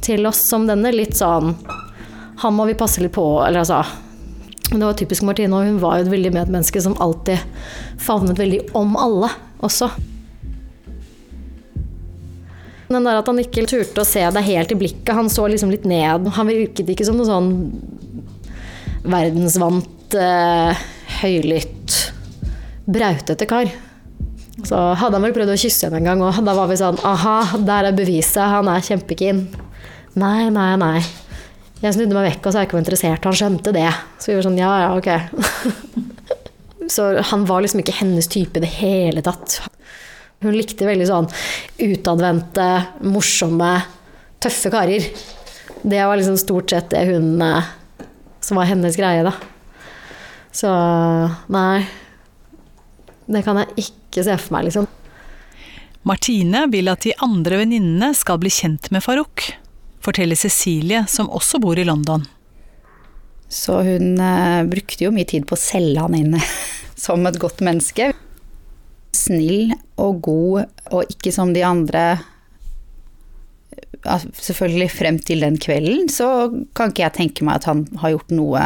Til 0.00 0.24
oss 0.30 0.40
som 0.40 0.64
denne, 0.64 0.94
litt 0.94 1.12
sånn 1.18 1.52
Han 2.40 2.54
må 2.56 2.64
vi 2.64 2.78
passe 2.78 3.02
litt 3.02 3.12
på, 3.12 3.24
eller 3.44 3.60
altså 3.60 3.82
det 4.78 4.86
var 4.86 4.94
typisk 4.98 5.24
Martine, 5.26 5.56
og 5.56 5.66
hun 5.66 5.80
var 5.82 5.98
jo 5.98 6.06
et 6.06 6.12
veldig 6.12 6.30
medmenneske 6.36 6.82
som 6.84 6.94
alltid 7.02 7.42
favnet 7.98 8.38
veldig 8.38 8.60
om 8.78 8.94
alle 9.00 9.32
også. 9.66 9.90
Den 12.90 13.06
der 13.06 13.20
at 13.20 13.28
han 13.30 13.38
ikke 13.38 13.66
turte 13.70 14.02
å 14.02 14.06
se 14.06 14.22
deg 14.34 14.46
helt 14.46 14.72
i 14.74 14.78
blikket. 14.78 15.12
Han 15.14 15.30
så 15.30 15.46
liksom 15.50 15.70
litt 15.70 15.86
ned. 15.86 16.26
Han 16.34 16.50
virket 16.50 16.88
ikke 16.90 17.06
som 17.06 17.18
noe 17.18 17.28
sånn 17.28 17.52
verdensvant, 19.06 20.16
eh, 20.18 20.80
høylytt, 21.20 21.98
brautete 22.90 23.46
kar. 23.50 23.70
Så 24.66 24.76
hadde 24.98 25.16
han 25.16 25.24
vel 25.24 25.34
prøvd 25.34 25.54
å 25.54 25.60
kysse 25.60 25.86
henne 25.86 26.02
en 26.02 26.10
gang, 26.10 26.22
og 26.22 26.44
da 26.44 26.54
var 26.54 26.68
vi 26.68 26.76
sånn 26.76 26.98
Aha, 27.06 27.58
der 27.64 27.90
er 27.90 27.96
beviset. 27.96 28.42
Han 28.42 28.68
er 28.68 28.84
kjempekeen. 28.84 29.46
Nei, 30.18 30.50
nei, 30.50 30.74
nei. 30.76 31.00
Jeg 31.80 31.96
snudde 31.96 32.12
meg 32.12 32.26
vekk 32.28 32.44
og 32.44 32.52
sa 32.52 32.60
jeg 32.60 32.68
ikke 32.68 32.76
var 32.76 32.82
interessert. 32.82 33.26
Han 33.28 33.36
skjønte 33.38 33.72
det. 33.72 33.88
Så 34.20 34.30
vi 34.30 34.36
var 34.36 34.44
sånn 34.44 34.58
ja, 34.60 34.72
ja, 34.82 34.90
ok. 34.98 36.08
Så 36.94 37.06
han 37.30 37.46
var 37.48 37.62
liksom 37.64 37.80
ikke 37.80 37.96
hennes 38.00 38.28
type 38.28 38.60
i 38.60 38.64
det 38.64 38.72
hele 38.80 39.22
tatt. 39.24 39.60
Hun 40.44 40.56
likte 40.56 40.88
veldig 40.88 41.06
sånn 41.08 41.28
utadvendte, 41.84 42.66
morsomme, 43.08 43.72
tøffe 44.40 44.72
karer. 44.72 45.06
Det 45.80 46.02
var 46.04 46.20
liksom 46.20 46.36
stort 46.40 46.72
sett 46.72 46.90
det 46.92 47.06
hun 47.08 47.40
eh, 47.40 47.68
Som 48.44 48.58
var 48.60 48.68
hennes 48.68 48.96
greie, 48.96 49.24
da. 49.24 49.32
Så 50.52 50.68
nei. 51.52 51.86
Det 53.30 53.44
kan 53.46 53.60
jeg 53.62 53.86
ikke 53.86 54.24
se 54.26 54.36
for 54.40 54.56
meg, 54.56 54.68
liksom. 54.68 54.88
Martine 56.08 56.64
vil 56.72 56.88
at 56.92 57.04
de 57.04 57.12
andre 57.24 57.60
venninnene 57.60 58.12
skal 58.16 58.40
bli 58.40 58.52
kjent 58.52 58.88
med 58.92 59.04
Farouk, 59.04 59.50
forteller 60.00 60.36
Cecilie, 60.36 61.04
som 61.08 61.30
også 61.30 61.60
bor 61.62 61.78
i 61.78 61.84
London. 61.84 62.24
Så 63.50 63.80
hun 63.82 64.20
eh, 64.20 64.64
brukte 64.64 65.04
jo 65.04 65.12
mye 65.14 65.26
tid 65.28 65.46
på 65.48 65.56
å 65.56 65.60
selge 65.60 66.02
han 66.04 66.14
inn 66.14 66.36
som 67.04 67.26
et 67.26 67.38
godt 67.42 67.62
menneske. 67.66 68.12
Snill 69.16 69.72
og 69.98 70.20
god, 70.22 70.68
og 70.94 71.10
ikke 71.10 71.34
som 71.34 71.54
de 71.56 71.66
andre 71.66 72.04
Selvfølgelig 74.00 74.86
frem 74.94 75.18
til 75.20 75.42
den 75.44 75.58
kvelden 75.60 76.06
så 76.08 76.48
kan 76.78 76.88
ikke 76.88 77.02
jeg 77.02 77.14
tenke 77.18 77.44
meg 77.44 77.58
at 77.58 77.66
han 77.68 77.82
har 78.00 78.14
gjort 78.14 78.32
noe 78.32 78.62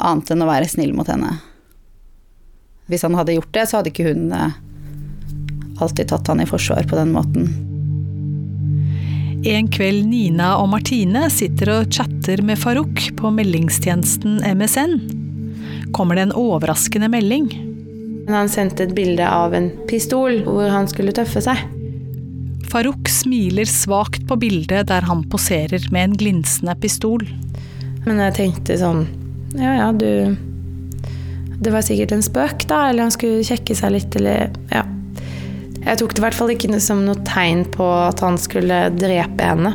annet 0.00 0.32
enn 0.32 0.40
å 0.40 0.48
være 0.48 0.70
snill 0.72 0.94
mot 0.96 1.10
henne. 1.10 1.34
Hvis 2.88 3.04
han 3.04 3.18
hadde 3.18 3.36
gjort 3.36 3.52
det, 3.52 3.66
så 3.68 3.76
hadde 3.76 3.92
ikke 3.92 4.08
hun 4.08 4.32
eh, 4.32 4.56
alltid 5.84 6.08
tatt 6.14 6.32
han 6.32 6.40
i 6.40 6.48
forsvar 6.48 6.88
på 6.88 6.96
den 6.96 7.12
måten. 7.12 7.69
En 9.48 9.68
kveld 9.72 10.04
Nina 10.04 10.50
og 10.60 10.66
Martine 10.68 11.22
sitter 11.32 11.70
og 11.72 11.94
chatter 11.94 12.42
med 12.44 12.58
Farouk 12.60 13.06
på 13.16 13.30
meldingstjenesten 13.32 14.42
MSN, 14.44 14.98
kommer 15.96 16.18
det 16.18 16.26
en 16.26 16.34
overraskende 16.36 17.08
melding. 17.08 17.48
Han 18.28 18.50
sendte 18.52 18.84
et 18.84 18.92
bilde 18.94 19.24
av 19.24 19.56
en 19.56 19.70
pistol 19.88 20.42
hvor 20.44 20.68
han 20.68 20.90
skulle 20.92 21.14
tøffe 21.16 21.40
seg. 21.46 21.62
Farouk 22.68 23.08
smiler 23.08 23.64
svakt 23.64 24.28
på 24.28 24.36
bildet 24.44 24.90
der 24.92 25.08
han 25.08 25.24
poserer 25.32 25.88
med 25.88 26.10
en 26.10 26.20
glinsende 26.20 26.76
pistol. 26.84 27.24
Men 28.04 28.20
jeg 28.26 28.36
tenkte 28.36 28.76
sånn 28.80 29.02
Ja 29.56 29.72
ja, 29.76 29.88
du 29.92 30.36
Det 31.60 31.72
var 31.72 31.82
sikkert 31.84 32.12
en 32.12 32.22
spøk, 32.24 32.68
da. 32.68 32.90
Eller 32.90 33.08
han 33.08 33.12
skulle 33.12 33.44
kjekke 33.44 33.72
seg 33.76 33.96
litt, 33.96 34.20
eller 34.20 34.52
Ja. 34.68 34.84
Jeg 35.80 35.96
tok 36.00 36.12
det 36.12 36.20
i 36.20 36.24
hvert 36.26 36.36
fall 36.36 36.52
ikke 36.52 36.80
som 36.82 37.04
noe 37.06 37.20
tegn 37.24 37.64
på 37.72 37.86
at 38.04 38.20
han 38.24 38.36
skulle 38.40 38.82
drepe 38.94 39.46
henne. 39.46 39.72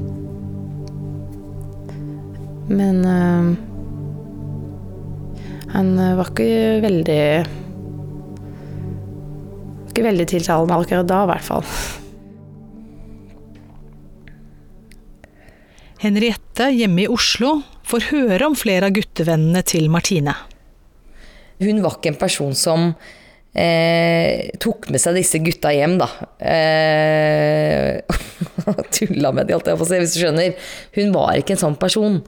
Men 2.70 3.02
øh, 3.06 3.50
han 5.76 5.91
var 6.18 6.32
ikke 6.32 6.80
veldig 6.82 7.22
Ikke 9.91 10.06
veldig 10.08 10.26
tiltalende 10.32 10.78
akkurat 10.80 11.08
da, 11.10 11.22
i 11.24 11.30
hvert 11.30 11.46
fall. 11.46 11.68
Henriette 16.06 16.68
hjemme 16.76 17.06
i 17.06 17.10
Oslo 17.10 17.60
får 17.88 18.10
høre 18.12 18.50
om 18.50 18.58
flere 18.58 18.89
av 18.89 18.96
guttevennene 18.98 19.62
til 19.65 19.88
Martine. 19.94 20.36
Hun 21.63 21.80
var 21.82 21.98
ikke 21.98 22.12
en 22.12 22.20
person 22.20 22.54
som 22.58 22.91
eh, 23.56 24.52
tok 24.62 24.89
med 24.94 25.02
seg 25.02 25.18
disse 25.18 25.39
gutta 25.44 25.72
hjem, 25.76 25.98
da. 26.02 26.10
Eh, 26.39 28.02
Tulla 28.96 29.32
med 29.36 29.48
de, 29.48 29.56
alt 29.58 29.72
jeg 29.72 29.80
får 29.80 29.89
se, 29.91 30.02
hvis 30.04 30.15
du 30.15 30.22
skjønner. 30.24 30.68
Hun 31.00 31.15
var 31.15 31.39
ikke 31.39 31.56
en 31.56 31.63
sånn 31.63 31.80
person. 31.80 32.20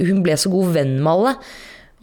Hun 0.00 0.24
ble 0.24 0.36
så 0.40 0.52
god 0.52 0.74
venn 0.76 0.96
med 1.00 1.12
alle. 1.12 1.36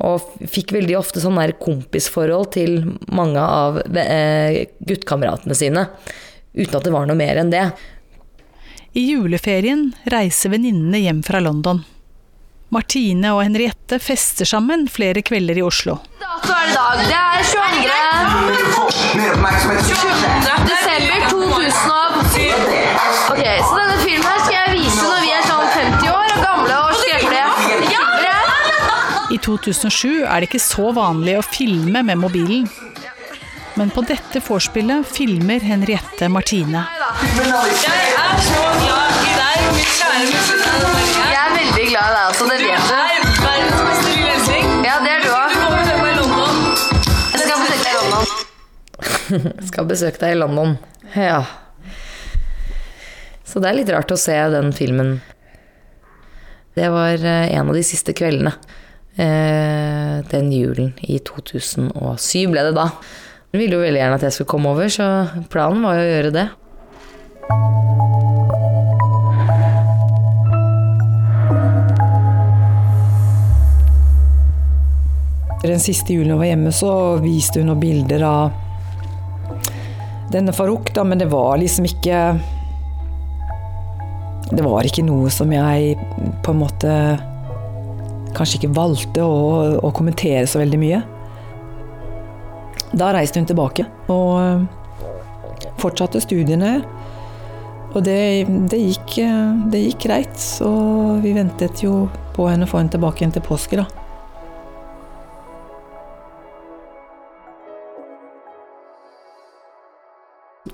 Og 0.07 0.47
fikk 0.47 0.71
veldig 0.77 0.95
ofte 0.99 1.19
sånn 1.19 1.39
der 1.41 1.57
kompisforhold 1.59 2.53
til 2.55 2.77
mange 3.11 3.43
av 3.43 3.81
eh, 3.99 4.65
guttkameratene 4.87 5.57
sine. 5.57 5.89
Uten 6.55 6.77
at 6.79 6.85
det 6.85 6.93
var 6.95 7.09
noe 7.09 7.19
mer 7.19 7.41
enn 7.41 7.51
det. 7.51 7.65
I 8.97 9.03
juleferien 9.11 9.89
reiser 10.09 10.55
venninnene 10.55 11.03
hjem 11.03 11.19
fra 11.25 11.41
London. 11.43 11.83
Martine 12.69 13.31
og 13.33 13.41
Henriette 13.41 13.97
fester 14.01 14.45
sammen 14.45 14.83
flere 14.91 15.23
kvelder 15.25 15.57
i 15.57 15.63
Oslo. 15.65 15.95
Dato 16.21 16.53
er 16.53 16.65
det 16.69 16.73
i 16.73 16.75
dag. 16.77 16.99
Det 17.09 17.17
er 17.17 17.41
22. 17.49 17.89
22. 19.89 20.67
desember 20.69 21.19
2007. 21.29 22.43
Ok, 23.33 23.41
så 23.41 23.73
denne 23.73 23.97
filmen 24.03 24.27
her 24.27 24.39
skal 24.43 24.53
jeg 24.59 24.69
vise 24.77 25.01
når 25.01 25.21
vi 25.23 25.31
er 25.33 25.43
sånn 25.47 25.67
50 25.79 26.13
år 26.13 26.27
og 26.35 26.39
gamle 26.45 26.75
og 26.83 26.93
skrevelige. 27.01 27.47
I 29.29 29.37
2007 29.45 30.25
er 30.25 30.37
det 30.41 30.47
ikke 30.49 30.61
så 30.61 30.91
vanlig 30.97 31.35
å 31.39 31.45
filme 31.45 32.01
med 32.05 32.17
mobilen. 32.21 32.69
Men 33.77 33.89
på 33.93 34.01
dette 34.05 34.41
vorspielet 34.45 35.07
filmer 35.09 35.63
Henriette 35.63 36.29
Martine. 36.33 36.85
Jeg 36.85 37.49
er 37.49 38.45
så 38.45 38.63
glad 38.83 39.13
i 39.25 39.33
deg, 39.39 39.57
min 39.73 39.91
kjære 39.97 40.27
musik. 40.29 41.28
Jeg 42.29 42.35
er 42.35 42.35
også, 42.35 42.45
det 42.45 42.57
vet 42.61 42.69
du. 42.69 43.41
Verdens 43.41 43.79
beste 43.89 44.11
lille. 44.13 44.83
Ja, 44.85 44.97
det 45.01 45.11
er 45.15 45.23
du 45.23 45.29
òg. 45.33 45.49
Du 45.49 45.57
kommer 45.63 45.81
til 45.87 45.97
meg 45.97 46.11
i 46.11 46.17
London. 46.19 46.53
Jeg 47.33 47.39
skal 47.41 47.57
besøke 47.57 47.81
deg 47.81 47.89
i 47.89 47.97
London. 48.03 48.27
Skal 49.69 49.87
besøke 49.89 50.21
deg 50.21 50.35
i 50.35 50.37
London. 50.37 50.75
Ja. 51.15 51.39
Så 53.49 53.61
det 53.63 53.71
er 53.71 53.77
litt 53.79 53.89
rart 53.93 54.13
å 54.13 54.19
se 54.19 54.35
den 54.53 54.69
filmen. 54.77 55.15
Det 56.77 56.91
var 56.93 57.17
eh, 57.17 57.49
en 57.57 57.71
av 57.73 57.75
de 57.79 57.83
siste 57.87 58.13
kveldene. 58.17 58.53
Eh, 59.17 60.21
Den 60.29 60.53
julen 60.53 60.93
i 61.01 61.17
2007 61.25 62.45
ble 62.53 62.67
det 62.69 62.75
da. 62.77 62.91
Hun 63.49 63.57
ville 63.63 63.73
jo 63.73 63.81
veldig 63.81 64.03
gjerne 64.03 64.21
at 64.21 64.27
jeg 64.29 64.37
skulle 64.37 64.53
komme 64.53 64.69
over, 64.75 64.93
så 64.93 65.09
planen 65.49 65.81
var 65.81 65.97
jo 65.97 66.05
å 66.05 66.11
gjøre 66.13 66.35
det. 66.37 66.47
Den 75.63 75.81
siste 75.83 76.15
julen 76.15 76.31
hun 76.31 76.39
var 76.39 76.47
hjemme, 76.51 76.71
så 76.71 76.91
viste 77.19 77.59
hun 77.59 77.67
noen 77.71 77.81
bilder 77.81 78.23
av 78.23 78.51
denne 80.31 80.53
Farouk, 80.53 80.93
da, 80.93 81.03
men 81.03 81.19
det 81.19 81.25
var 81.31 81.57
liksom 81.57 81.87
ikke 81.89 82.17
Det 84.49 84.63
var 84.65 84.85
ikke 84.85 85.03
noe 85.05 85.29
som 85.33 85.51
jeg 85.53 85.95
på 86.45 86.53
en 86.53 86.61
måte 86.61 86.93
kanskje 88.33 88.59
ikke 88.59 88.75
valgte 88.77 89.25
å, 89.25 89.37
å 89.81 89.89
kommentere 89.93 90.45
så 90.49 90.61
veldig 90.61 90.79
mye. 90.81 90.99
Da 92.93 93.11
reiste 93.13 93.41
hun 93.41 93.47
tilbake 93.49 93.85
og 94.09 94.65
fortsatte 95.81 96.21
studiene. 96.23 96.79
Og 97.89 98.03
det, 98.05 98.45
det, 98.69 98.79
gikk, 98.83 99.17
eh, 99.25 99.53
det 99.73 99.81
gikk 99.87 100.03
greit, 100.05 100.35
så 100.37 100.69
vi 101.23 101.33
ventet 101.33 101.81
jo 101.81 102.03
på 102.35 102.45
henne 102.49 102.67
å 102.67 102.69
få 102.69 102.81
henne 102.81 102.93
tilbake 102.93 103.23
igjen 103.23 103.33
til 103.33 103.45
påske, 103.45 103.81
da. 103.81 103.87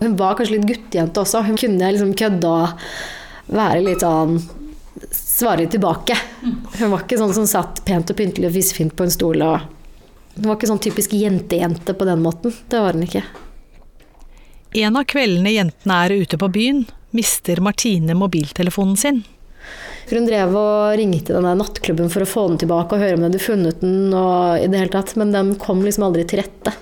Hun 0.05 0.17
var 0.19 0.37
kanskje 0.37 0.59
litt 0.59 0.67
guttejente 0.69 1.21
også. 1.23 1.41
Hun 1.47 1.57
kunne 1.57 1.89
liksom 1.95 2.13
og 2.45 3.55
være 3.55 3.81
litt 3.85 4.05
sånn 4.05 4.37
Svare 5.11 5.65
tilbake. 5.67 6.15
Hun 6.79 6.91
var 6.93 7.01
ikke 7.03 7.17
sånn 7.19 7.33
som 7.35 7.47
satt 7.49 7.81
pent 7.83 8.13
og 8.13 8.15
pyntelig 8.15 8.47
og 8.47 8.53
fisefint 8.55 8.93
på 8.95 9.03
en 9.03 9.11
stol. 9.11 9.41
Og 9.43 9.65
hun 10.37 10.45
var 10.47 10.55
ikke 10.55 10.69
sånn 10.69 10.79
typisk 10.85 11.15
jentejente 11.17 11.91
på 11.97 12.07
den 12.07 12.21
måten. 12.23 12.53
Det 12.71 12.79
var 12.79 12.95
hun 12.95 13.03
ikke. 13.03 13.25
En 14.79 14.95
av 14.95 15.03
kveldene 15.11 15.51
jentene 15.51 15.97
er 16.05 16.15
ute 16.21 16.39
på 16.39 16.47
byen, 16.51 16.85
mister 17.15 17.59
Martine 17.63 18.15
mobiltelefonen 18.15 18.95
sin. 18.99 19.21
Hun 20.11 20.29
drev 20.29 20.55
og 20.55 20.95
ringte 20.99 21.35
den 21.35 21.47
der 21.47 21.59
nattklubben 21.59 22.11
for 22.13 22.23
å 22.23 22.29
få 22.29 22.47
den 22.53 22.63
tilbake 22.63 22.95
og 22.95 23.03
høre 23.03 23.17
om 23.17 23.25
de 23.25 23.29
hadde 23.33 23.43
funnet 23.43 23.83
den. 23.83 24.15
Og 24.15 24.63
i 24.63 24.71
det 24.71 24.79
hele 24.79 24.95
tatt, 24.95 25.15
men 25.19 25.35
den 25.35 25.53
kom 25.59 25.83
liksom 25.83 26.07
aldri 26.07 26.23
til 26.29 26.43
rette 26.45 26.75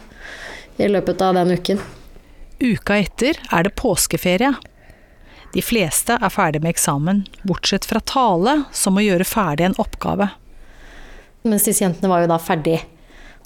i 0.77 0.89
løpet 0.89 1.21
av 1.25 1.37
den 1.41 1.57
uken. 1.57 1.81
Uka 2.63 2.95
etter 3.01 3.35
er 3.51 3.65
det 3.67 3.75
påskeferie. 3.75 4.53
De 5.53 5.61
fleste 5.61 6.15
er 6.15 6.31
ferdig 6.31 6.61
med 6.63 6.71
eksamen, 6.71 7.25
bortsett 7.43 7.85
fra 7.85 7.99
Tale, 7.99 8.63
som 8.71 8.95
må 8.95 9.03
gjøre 9.03 9.27
ferdig 9.27 9.67
en 9.67 9.75
oppgave. 9.81 10.29
Mens 11.43 11.67
disse 11.67 11.83
jentene 11.83 12.09
var 12.09 12.23
jo 12.23 12.29
da 12.31 12.39
ferdig 12.39 12.79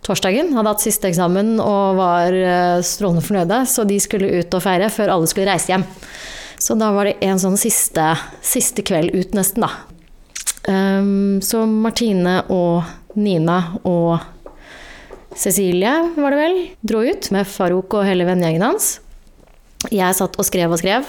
torsdagen, 0.05 0.53
hadde 0.53 0.69
hatt 0.69 0.83
siste 0.85 1.09
eksamen 1.09 1.55
og 1.57 1.97
var 1.97 2.35
eh, 2.37 2.77
strålende 2.85 3.25
fornøyde, 3.25 3.63
så 3.65 3.87
de 3.89 3.97
skulle 3.99 4.29
ut 4.37 4.53
og 4.53 4.63
feire 4.63 4.91
før 4.93 5.15
alle 5.15 5.29
skulle 5.29 5.49
reise 5.49 5.73
hjem. 5.73 5.87
Så 6.61 6.77
da 6.77 6.91
var 6.93 7.09
det 7.09 7.17
en 7.25 7.41
sånn 7.41 7.57
siste, 7.59 8.05
siste 8.45 8.85
kveld 8.85 9.17
ut, 9.17 9.33
nesten, 9.37 9.65
da. 9.65 9.73
Um, 10.67 11.39
så 11.41 11.63
Martine 11.65 12.41
og 12.51 13.17
Nina 13.17 13.79
og 13.87 14.19
Cecilie, 15.37 15.91
var 16.17 16.33
det 16.33 16.39
vel, 16.39 16.57
dro 16.85 17.03
ut 17.05 17.29
med 17.33 17.49
Farouk 17.49 17.97
og 17.97 18.07
hele 18.07 18.25
vennegjengen 18.27 18.65
hans. 18.65 18.97
Jeg 19.93 20.17
satt 20.17 20.35
og 20.39 20.47
skrev 20.47 20.73
og 20.73 20.81
skrev 20.81 21.07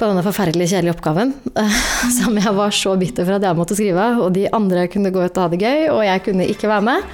på 0.00 0.08
denne 0.08 0.24
forferdelig 0.24 0.70
kjedelige 0.70 0.94
oppgaven 0.96 1.34
som 2.18 2.36
jeg 2.40 2.52
var 2.56 2.72
så 2.72 2.94
bitter 3.00 3.26
for 3.26 3.36
at 3.36 3.44
jeg 3.44 3.58
måtte 3.58 3.76
skrive. 3.76 4.06
Og 4.24 4.32
de 4.36 4.48
andre 4.56 4.88
kunne 4.92 5.12
gå 5.12 5.24
ut 5.24 5.36
og 5.36 5.44
ha 5.44 5.52
det 5.52 5.60
gøy, 5.60 5.88
og 5.92 6.04
jeg 6.06 6.24
kunne 6.24 6.48
ikke 6.48 6.70
være 6.70 6.86
med. 6.88 7.08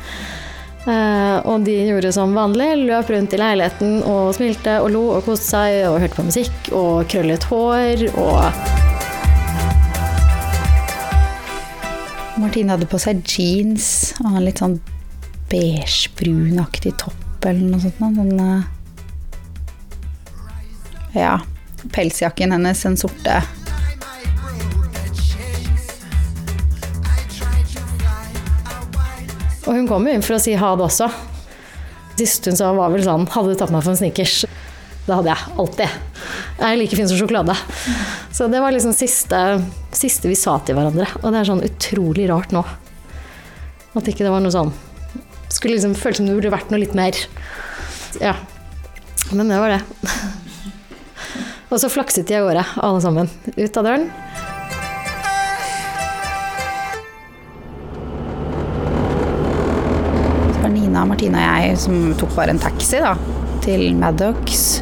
Uh, 0.87 1.43
og 1.51 1.65
de 1.67 1.75
gjorde 1.89 2.13
som 2.15 2.35
vanlig, 2.37 2.69
løp 2.87 3.09
rundt 3.11 3.33
i 3.35 3.41
leiligheten 3.41 4.05
og 4.07 4.31
smilte 4.37 4.77
og 4.85 4.93
lo 4.95 5.01
og 5.17 5.27
koste 5.27 5.49
seg 5.57 5.81
og 5.89 5.99
hørte 5.99 6.15
på 6.15 6.27
musikk 6.29 6.69
og 6.79 7.09
krøllet 7.11 7.47
hår 7.51 8.05
og 8.13 8.45
Martine 12.39 12.77
hadde 12.77 12.87
på 12.87 13.01
seg 13.03 13.25
jeans 13.27 13.89
og 14.23 14.37
en 14.37 14.47
litt 14.47 14.63
sånn 14.63 14.79
beigebrunaktig 15.51 16.95
topp 17.03 17.49
eller 17.49 17.67
noe 17.73 17.83
sånt. 17.83 17.99
Den, 17.99 18.39
ja, 21.21 21.39
pelsjakken 21.95 22.53
hennes, 22.53 22.83
den 22.85 22.99
sorte. 23.01 23.41
Og 29.67 29.75
hun 29.75 29.89
kom 29.91 30.07
jo 30.07 30.15
inn 30.15 30.23
for 30.23 30.37
å 30.37 30.43
si 30.43 30.55
ha 30.59 30.75
det 30.79 30.87
også. 30.87 31.09
Sist 32.17 32.47
hun 32.49 32.57
sa 32.57 32.71
var 32.73 32.93
vel 32.95 33.03
sånn 33.05 33.27
Hadde 33.29 33.53
du 33.53 33.59
tatt 33.61 33.73
meg 33.75 33.83
for 33.85 33.93
en 33.93 33.99
snickers? 33.99 34.45
Det 35.07 35.15
hadde 35.15 35.31
jeg. 35.33 35.55
Alltid. 35.61 35.97
Jeg 36.57 36.67
er 36.67 36.79
like 36.81 36.99
fin 36.99 37.09
som 37.11 37.19
sjokolade. 37.19 37.55
Så 38.35 38.49
det 38.51 38.63
var 38.63 38.75
liksom 38.75 38.95
siste, 38.97 39.41
siste 39.95 40.31
vi 40.31 40.39
sa 40.39 40.57
til 40.65 40.79
hverandre. 40.79 41.09
Og 41.23 41.29
det 41.31 41.43
er 41.43 41.51
sånn 41.51 41.67
utrolig 41.67 42.27
rart 42.31 42.55
nå. 42.55 42.63
At 43.97 44.11
ikke 44.11 44.27
det 44.27 44.33
var 44.33 44.43
noe 44.45 44.53
sånn 44.53 44.75
Skulle 45.49 45.77
liksom 45.77 45.95
føles 45.97 46.19
som 46.19 46.27
det 46.29 46.35
burde 46.37 46.53
vært 46.53 46.73
noe 46.73 46.83
litt 46.83 46.97
mer. 46.99 47.19
Ja. 48.23 48.35
Men 49.33 49.51
det 49.51 49.61
var 49.63 49.77
det. 49.77 50.35
Og 51.67 51.81
så 51.83 51.91
flakset 51.91 52.29
de 52.29 52.37
av 52.39 52.47
gårde, 52.47 52.63
alle 52.87 53.01
sammen. 53.03 53.31
Ut 53.57 53.79
av 53.81 53.87
døren. 53.89 54.07
Så 60.55 60.63
var 60.63 60.71
Nina, 60.71 61.03
Martine 61.11 61.43
og 61.43 61.67
jeg 61.67 61.81
som 61.83 61.99
tok 62.21 62.37
bare 62.39 62.55
en 62.55 62.63
taxi 62.63 63.03
da, 63.03 63.17
til 63.67 63.89
Maddox. 63.99 64.81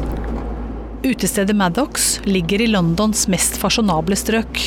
Utestedet 1.05 1.57
Maddox 1.57 2.19
ligger 2.29 2.61
i 2.61 2.69
Londons 2.69 3.25
mest 3.33 3.57
fasjonable 3.61 4.17
strøk. 4.17 4.61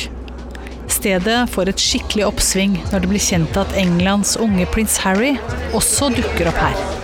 Stedet 0.91 1.45
får 1.53 1.71
et 1.71 1.79
skikkelig 1.79 2.27
oppsving 2.27 2.79
når 2.91 3.03
det 3.03 3.11
blir 3.13 3.23
kjent 3.23 3.59
at 3.63 3.75
Englands 3.79 4.35
unge 4.43 4.67
prins 4.73 4.99
Harry 5.05 5.37
også 5.71 6.11
dukker 6.19 6.51
opp 6.51 6.65
her. 6.67 6.98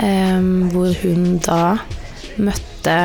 Hvor 0.00 0.94
hun 1.02 1.38
da 1.44 1.78
møtte 2.40 2.96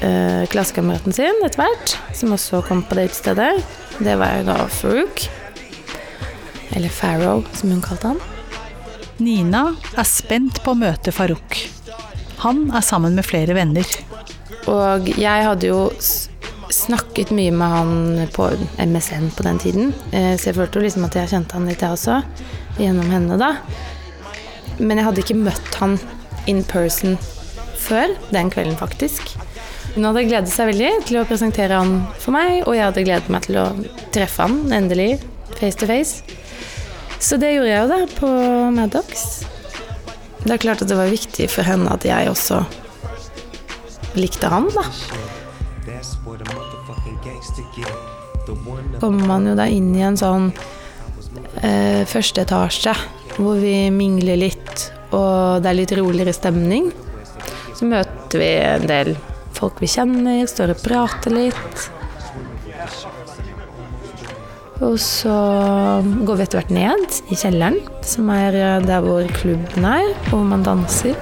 eh, 0.00 0.46
klassekameraten 0.50 1.14
sin 1.14 1.42
etter 1.44 1.60
hvert, 1.60 1.94
som 2.16 2.34
også 2.36 2.62
kom 2.66 2.82
på 2.86 2.96
det 2.98 3.10
utestedet. 3.10 3.52
Det 4.00 4.16
var 4.20 4.44
da 4.48 4.56
Farouk. 4.72 5.26
Eller 6.76 6.92
Farrow, 6.94 7.44
som 7.52 7.74
hun 7.74 7.82
kalte 7.84 8.14
han. 8.14 8.22
Nina 9.20 9.66
er 9.98 10.08
spent 10.08 10.62
på 10.64 10.72
å 10.72 10.80
møte 10.80 11.12
Farouk. 11.12 11.58
Han 12.44 12.68
er 12.72 12.84
sammen 12.86 13.18
med 13.18 13.26
flere 13.28 13.56
venner. 13.58 13.86
Og 14.70 15.10
jeg 15.18 15.46
hadde 15.46 15.68
jo 15.68 15.88
snakket 16.70 17.32
mye 17.34 17.52
med 17.52 17.74
han 17.74 18.28
på 18.32 18.46
MSN 18.78 19.32
på 19.34 19.44
den 19.44 19.58
tiden, 19.58 19.92
eh, 20.14 20.36
så 20.38 20.50
jeg 20.50 20.56
følte 20.60 20.78
jo 20.78 20.84
liksom 20.84 21.04
at 21.08 21.16
jeg 21.18 21.32
kjente 21.32 21.58
han 21.58 21.66
litt, 21.66 21.82
jeg 21.82 21.96
også, 21.96 22.20
gjennom 22.78 23.10
henne, 23.10 23.38
da. 23.40 23.56
Men 24.78 25.00
jeg 25.00 25.08
hadde 25.08 25.24
ikke 25.24 25.40
møtt 25.42 25.78
han 25.82 25.98
in 26.48 26.62
person 26.64 27.18
før 27.80 28.14
den 28.30 28.50
kvelden, 28.52 28.76
faktisk. 28.78 29.34
Hun 29.94 30.06
hadde 30.06 30.26
gledet 30.28 30.52
seg 30.52 30.70
veldig 30.70 30.90
til 31.08 31.18
å 31.20 31.26
presentere 31.26 31.78
han 31.80 32.04
for 32.20 32.34
meg, 32.36 32.62
og 32.66 32.76
jeg 32.76 32.86
hadde 32.86 33.06
gledet 33.06 33.32
meg 33.32 33.46
til 33.48 33.58
å 33.58 33.66
treffe 34.14 34.46
han 34.46 34.60
endelig, 34.76 35.16
face 35.58 35.80
to 35.80 35.88
face. 35.90 36.38
Så 37.20 37.36
det 37.40 37.54
gjorde 37.56 37.72
jeg 37.72 37.80
jo 37.82 37.88
da, 37.90 37.98
på 38.16 38.28
Maddox. 38.76 39.24
Det 40.44 40.54
er 40.54 40.62
klart 40.62 40.84
at 40.84 40.88
det 40.88 40.96
var 40.96 41.10
viktig 41.10 41.50
for 41.52 41.66
henne 41.66 41.90
at 41.92 42.06
jeg 42.06 42.30
også 42.30 42.62
likte 44.16 44.48
han, 44.50 44.70
da. 44.72 44.86
Kommer 49.00 49.26
man 49.26 49.46
jo 49.50 49.56
da 49.58 49.66
inn 49.68 49.90
i 49.94 50.06
en 50.06 50.16
sånn 50.18 50.48
eh, 51.60 52.06
første 52.08 52.46
etasje 52.46 52.94
hvor 53.36 53.60
vi 53.60 53.74
mingler 53.94 54.40
litt, 54.40 54.88
og 55.10 55.62
det 55.62 55.70
er 55.70 55.78
litt 55.78 55.94
roligere 55.98 56.34
stemning. 56.34 56.90
Så 57.76 57.88
møter 57.88 58.42
vi 58.42 58.50
en 58.62 58.86
del 58.90 59.14
folk 59.56 59.80
vi 59.82 59.88
kjenner, 59.90 60.44
står 60.48 60.74
og 60.74 60.84
prater 60.84 61.34
litt. 61.34 61.88
Og 64.80 64.96
så 65.02 65.34
går 66.24 66.38
vi 66.38 66.44
etter 66.46 66.60
hvert 66.60 66.72
ned 66.72 67.18
i 67.28 67.36
kjelleren, 67.36 67.76
som 68.06 68.30
er 68.32 68.56
der 68.86 69.04
hvor 69.04 69.26
klubben 69.36 69.84
er, 69.84 70.14
hvor 70.30 70.46
man 70.46 70.64
danser. 70.64 71.18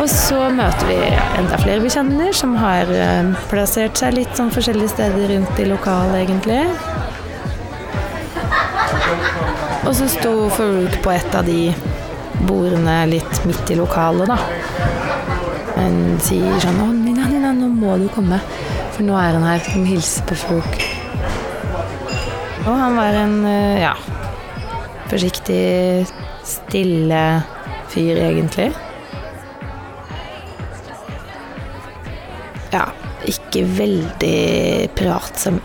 Og 0.00 0.08
så 0.08 0.46
møter 0.52 0.86
vi 0.88 0.98
enda 1.38 1.56
flere 1.60 1.80
vi 1.84 1.90
kjenner, 1.92 2.32
som 2.36 2.54
har 2.56 2.88
eh, 2.88 3.32
plassert 3.50 4.00
seg 4.00 4.14
litt 4.16 4.32
sånn 4.36 4.52
forskjellige 4.52 4.94
steder 4.94 5.28
rundt 5.34 5.60
i 5.60 5.66
lokalet, 5.68 6.22
egentlig. 6.22 6.62
Og 9.90 9.96
så 9.98 10.06
sto 10.06 10.30
Farouk 10.54 11.00
på 11.02 11.10
et 11.10 11.32
av 11.34 11.42
de 11.42 11.72
bordene 12.46 12.92
litt 13.10 13.40
midt 13.42 13.72
i 13.74 13.76
lokalet, 13.80 14.30
da. 14.30 14.36
Men 15.74 16.20
sier 16.22 16.60
sånn 16.62 16.78
'Å, 16.78 16.86
Nina, 16.94 17.24
Nina, 17.26 17.50
nå 17.50 17.66
må 17.74 17.96
du 17.98 18.06
komme', 18.14 18.38
for 18.94 19.02
nå 19.02 19.16
er 19.18 19.34
han 19.34 19.42
her. 19.48 19.66
Må 19.74 19.88
hilse 19.90 20.22
på 20.28 20.36
Farouk. 20.38 20.78
Og 22.68 22.70
han 22.70 22.94
var 22.94 23.18
en, 23.18 23.44
eh, 23.44 23.80
ja 23.80 23.96
Forsiktig, 25.10 26.06
stille 26.46 27.42
fyr, 27.90 28.14
egentlig. 28.14 28.70
Ja, 32.70 32.86
ikke 33.26 33.66
veldig 33.66 34.90
pratsom. 34.94 35.58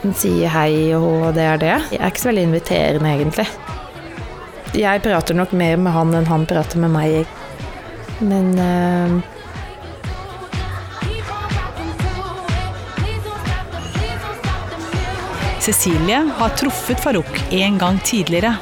Han 0.00 0.14
sier 0.16 0.48
hei 0.48 0.94
og 0.96 1.34
det 1.36 1.44
er 1.44 1.60
det. 1.60 1.74
Jeg 1.92 2.00
er 2.00 2.08
ikke 2.08 2.22
så 2.22 2.30
veldig 2.30 2.46
inviterende, 2.48 3.10
egentlig. 3.10 3.46
Jeg 4.80 5.02
prater 5.04 5.36
nok 5.36 5.52
mer 5.52 5.76
med 5.82 5.92
han 5.92 6.14
enn 6.16 6.30
han 6.30 6.46
prater 6.48 6.80
med 6.80 6.94
meg. 6.94 7.36
Men 8.20 8.50
eh, 8.60 9.20
Cecilie 15.60 16.22
har 16.38 16.56
truffet 16.56 17.00
Farouk 17.02 17.52
en 17.52 17.78
gang 17.78 18.00
tidligere. 18.00 18.56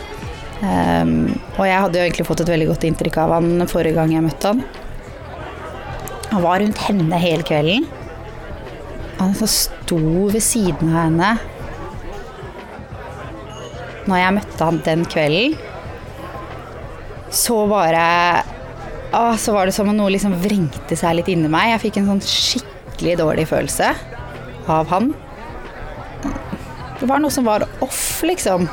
Um, 0.58 1.28
og 1.54 1.68
jeg 1.68 1.78
hadde 1.78 2.00
jo 2.00 2.02
egentlig 2.08 2.26
fått 2.26 2.40
et 2.42 2.50
veldig 2.50 2.66
godt 2.72 2.84
inntrykk 2.88 3.20
av 3.22 3.36
han 3.36 3.68
forrige 3.70 3.94
gang 3.94 4.10
jeg 4.16 4.24
møtte 4.26 4.50
han. 4.50 4.64
Han 6.32 6.42
var 6.42 6.58
rundt 6.64 6.82
henne 6.88 7.20
hele 7.22 7.46
kvelden. 7.46 7.86
Han 9.20 9.36
så 9.38 9.46
sto 9.88 10.28
ved 10.28 10.42
siden 10.44 10.90
av 10.92 11.06
henne. 11.06 11.30
Når 14.08 14.20
jeg 14.20 14.34
møtte 14.36 14.66
han 14.68 14.80
den 14.84 15.04
kvelden, 15.08 15.56
så 17.32 17.66
bare 17.68 18.04
å, 19.12 19.36
Så 19.36 19.52
var 19.52 19.66
det 19.66 19.72
som 19.72 19.88
om 19.88 19.96
noe 19.96 20.12
liksom 20.12 20.34
vrengte 20.42 20.96
seg 20.96 21.16
litt 21.16 21.28
inni 21.32 21.48
meg. 21.48 21.70
Jeg 21.72 21.80
fikk 21.86 21.98
en 22.00 22.10
sånn 22.10 22.20
skikkelig 22.20 23.16
dårlig 23.20 23.46
følelse 23.48 23.94
av 24.68 24.88
han. 24.92 25.14
Det 27.00 27.08
var 27.08 27.22
noe 27.22 27.32
som 27.32 27.48
var 27.48 27.64
off, 27.84 28.20
liksom. 28.26 28.68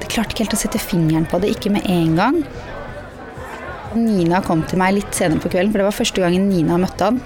Jeg 0.00 0.08
klarte 0.08 0.32
ikke 0.32 0.46
helt 0.46 0.56
å 0.56 0.62
sette 0.62 0.80
fingeren 0.80 1.28
på 1.28 1.40
det, 1.42 1.52
ikke 1.52 1.74
med 1.74 1.84
en 1.92 2.16
gang. 2.16 2.40
Nina 3.92 4.40
kom 4.40 4.64
til 4.64 4.80
meg 4.80 4.96
litt 4.96 5.12
senere 5.12 5.44
på 5.44 5.52
kvelden, 5.52 5.74
for 5.74 5.82
det 5.82 5.90
var 5.90 5.98
første 5.98 6.24
gangen 6.24 6.48
Nina 6.48 6.80
møtte 6.80 7.10
han. 7.10 7.20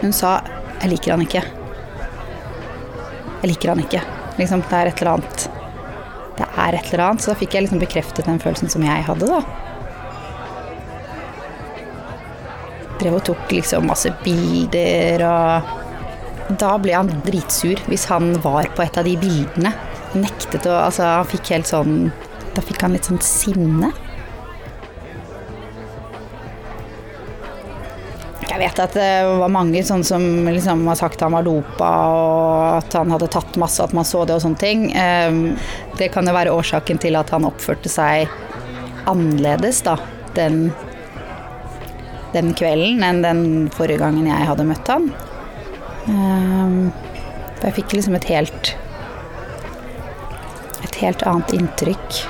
Hun 0.00 0.12
sa 0.12 0.40
'jeg 0.80 0.90
liker 0.90 1.10
han 1.10 1.26
ikke'. 1.26 1.44
Jeg 3.42 3.50
liker 3.50 3.68
han 3.68 3.80
ikke. 3.80 4.02
Liksom, 4.38 4.62
det 4.68 4.72
er 4.72 4.86
et 4.86 5.02
eller 5.02 5.12
annet. 5.12 5.48
Det 6.36 6.46
er 6.56 6.74
et 6.74 6.92
eller 6.92 7.04
annet. 7.04 7.22
Så 7.22 7.32
da 7.32 7.38
fikk 7.38 7.54
jeg 7.54 7.62
liksom 7.66 7.80
bekreftet 7.80 8.26
den 8.28 8.40
følelsen 8.42 8.68
som 8.72 8.82
jeg 8.82 9.04
hadde, 9.06 9.26
da. 9.26 9.40
Drev 13.00 13.18
og 13.18 13.24
tok 13.28 13.52
liksom 13.52 13.86
masse 13.86 14.12
bilder 14.24 15.24
og 15.28 15.74
Da 16.46 16.76
ble 16.78 16.92
han 16.94 17.08
dritsur 17.26 17.80
hvis 17.90 18.04
han 18.06 18.36
var 18.40 18.68
på 18.76 18.84
et 18.84 18.96
av 18.96 19.04
de 19.04 19.16
bildene. 19.20 19.72
Nektet 20.14 20.68
å 20.70 20.76
Altså, 20.86 21.02
han 21.02 21.26
fikk 21.28 21.50
helt 21.50 21.66
sånn 21.66 22.12
Da 22.54 22.62
fikk 22.62 22.80
han 22.86 22.94
litt 22.96 23.08
sånn 23.08 23.20
sinne. 23.20 23.92
Jeg 28.56 28.70
vet 28.70 28.78
at 28.80 28.94
det 28.96 29.08
var 29.36 29.50
mange 29.52 29.82
sånn 29.84 30.00
som 30.00 30.22
liksom 30.48 30.86
har 30.88 30.96
sagt 30.96 31.20
han 31.20 31.34
var 31.36 31.44
dopa 31.44 31.88
og 32.08 32.60
at 32.78 32.94
han 32.96 33.10
hadde 33.12 33.26
tatt 33.34 33.58
masse, 33.60 33.84
at 33.84 33.92
man 33.92 34.06
så 34.08 34.22
det 34.24 34.32
og 34.32 34.40
sånne 34.46 34.60
ting. 34.62 34.86
Ehm, 34.96 35.58
Det 35.98 36.08
kan 36.14 36.24
jo 36.24 36.32
være 36.32 36.54
årsaken 36.56 36.96
til 37.02 37.18
at 37.20 37.28
han 37.36 37.44
oppførte 37.44 37.92
seg 37.92 38.30
annerledes 39.04 39.82
da, 39.84 39.98
den, 40.38 40.70
den 42.32 42.54
kvelden 42.56 43.04
enn 43.04 43.20
den 43.20 43.42
forrige 43.76 44.00
gangen 44.00 44.24
jeg 44.24 44.48
hadde 44.48 44.66
møtt 44.72 44.88
han. 44.88 45.10
Ehm, 46.08 46.80
jeg 47.60 47.76
fikk 47.82 47.98
liksom 47.98 48.16
et 48.16 48.30
helt 48.32 48.72
et 50.80 51.00
helt 51.04 51.28
annet 51.28 51.52
inntrykk. 51.60 52.24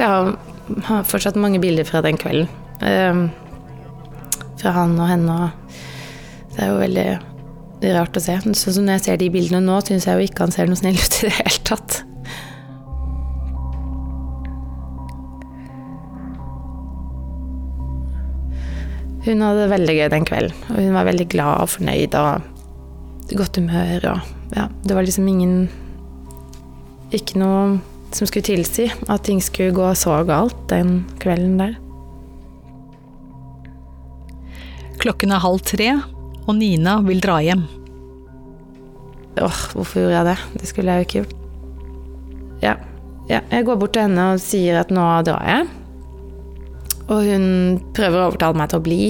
Jeg 0.00 0.08
har, 0.08 1.02
fortsatt 1.04 1.36
mange 1.36 1.60
bilder 1.60 1.84
fra 1.84 2.00
den 2.00 2.16
kvelden. 2.16 2.48
Eh, 2.80 3.24
fra 4.60 4.72
han 4.72 4.94
og 4.96 5.10
henne. 5.10 5.34
Og 5.36 6.54
det 6.54 6.62
er 6.64 6.70
jo 6.70 6.78
veldig 6.80 7.08
rart 7.96 8.16
å 8.16 8.22
se. 8.24 8.38
Sånn 8.44 8.56
som 8.56 8.86
når 8.86 8.98
jeg 8.98 9.06
ser 9.06 9.20
de 9.20 9.28
bildene 9.32 9.60
nå, 9.64 9.80
syns 9.84 10.08
jeg 10.08 10.16
jo 10.16 10.28
ikke 10.28 10.46
han 10.46 10.54
ser 10.54 10.70
noe 10.70 10.80
snill 10.80 10.96
ut 10.96 11.18
i 11.20 11.28
det 11.28 11.34
hele 11.36 11.60
tatt. 11.68 12.00
Hun 19.26 19.44
hadde 19.44 19.66
det 19.66 19.70
veldig 19.74 19.94
gøy 19.98 20.08
den 20.14 20.26
kvelden. 20.28 20.66
Og 20.72 20.80
hun 20.80 20.96
var 20.96 21.08
veldig 21.10 21.28
glad 21.36 21.66
og 21.66 21.72
fornøyd 21.74 22.16
og 22.16 23.36
godt 23.36 23.60
humør. 23.60 24.08
Og 24.14 24.56
ja, 24.56 24.66
det 24.86 24.96
var 24.96 25.04
liksom 25.04 25.28
ingen 25.28 25.68
Ikke 27.10 27.40
noe 27.42 27.80
som 28.16 28.28
skulle 28.28 28.46
tilsi 28.46 28.88
at 29.08 29.24
ting 29.26 29.40
skulle 29.42 29.74
gå 29.76 29.90
så 29.98 30.20
galt 30.28 30.56
den 30.70 31.04
kvelden 31.22 31.58
der. 31.60 31.76
Klokken 35.00 35.32
er 35.32 35.40
halv 35.40 35.62
tre, 35.64 35.94
og 36.44 36.56
Nina 36.58 36.98
vil 37.06 37.22
dra 37.24 37.38
hjem. 37.40 37.64
Åh, 39.40 39.60
hvorfor 39.72 40.02
gjorde 40.02 40.16
jeg 40.18 40.28
det? 40.28 40.38
Det 40.60 40.68
skulle 40.68 40.92
jeg 40.92 41.00
jo 41.00 41.06
ikke 41.06 41.20
gjort. 41.22 41.36
Ja, 42.60 42.74
ja, 43.30 43.40
jeg 43.48 43.64
går 43.64 43.78
bort 43.80 43.94
til 43.96 44.04
henne 44.08 44.32
og 44.34 44.42
sier 44.42 44.82
at 44.82 44.92
nå 44.92 45.06
drar 45.24 45.46
jeg. 45.48 45.68
Og 47.10 47.26
hun 47.26 47.46
prøver 47.96 48.20
å 48.20 48.28
overtale 48.28 48.58
meg 48.60 48.70
til 48.70 48.80
å 48.80 48.84
bli. 48.84 49.02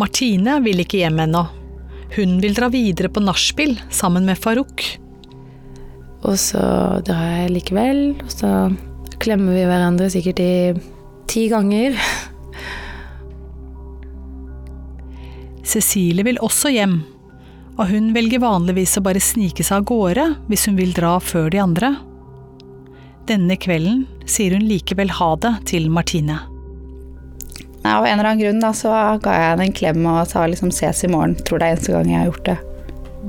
Martine 0.00 0.56
vil 0.64 0.82
ikke 0.86 1.02
hjem 1.02 1.20
ennå. 1.26 1.44
Hun 2.16 2.38
vil 2.42 2.56
dra 2.56 2.70
videre 2.72 3.10
på 3.12 3.22
nachspiel 3.22 3.76
sammen 3.92 4.24
med 4.26 4.40
Farouk. 4.40 4.86
Og 6.20 6.36
så 6.38 6.60
drar 7.06 7.24
jeg 7.42 7.54
likevel, 7.54 8.02
og 8.20 8.32
så 8.32 8.50
klemmer 9.20 9.56
vi 9.56 9.64
hverandre 9.68 10.10
sikkert 10.12 10.40
i 10.44 10.52
ti 11.30 11.46
ganger. 11.52 11.96
Cecilie 15.70 16.26
vil 16.26 16.40
også 16.44 16.72
hjem, 16.74 17.00
og 17.78 17.88
hun 17.92 18.12
velger 18.16 18.42
vanligvis 18.42 18.98
å 18.98 19.04
bare 19.06 19.22
snike 19.22 19.64
seg 19.64 19.80
av 19.80 19.88
gårde 19.88 20.26
hvis 20.50 20.66
hun 20.68 20.76
vil 20.80 20.92
dra 20.96 21.16
før 21.22 21.48
de 21.52 21.60
andre. 21.62 21.94
Denne 23.30 23.56
kvelden 23.60 24.06
sier 24.28 24.56
hun 24.56 24.66
likevel 24.66 25.12
ha 25.20 25.34
det 25.40 25.54
til 25.70 25.88
Martine. 25.92 26.40
Ja, 27.80 27.96
av 27.96 28.04
en 28.04 28.18
eller 28.18 28.32
annen 28.32 28.42
grunn 28.42 28.60
da, 28.60 28.74
så 28.76 28.92
ga 29.24 29.36
jeg 29.36 29.52
henne 29.54 29.68
en 29.68 29.76
klem 29.76 30.04
og 30.04 30.26
sa 30.28 30.44
liksom 30.44 30.72
ses 30.74 31.04
i 31.06 31.12
morgen. 31.12 31.38
Tror 31.46 31.62
det 31.62 31.68
er 31.68 31.78
eneste 31.78 31.94
gang 31.94 32.10
jeg 32.10 32.18
har 32.20 32.28
gjort 32.28 32.48
det. 32.50 32.58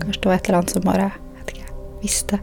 Kanskje 0.01 0.21
det 0.23 0.31
var 0.31 0.39
et 0.39 0.49
eller 0.49 0.59
annet 0.59 0.75
som 0.75 0.87
bare 0.87 1.11
jeg 1.11 1.37
vet 1.37 1.53
ikke, 1.55 1.75
visste. 2.01 2.41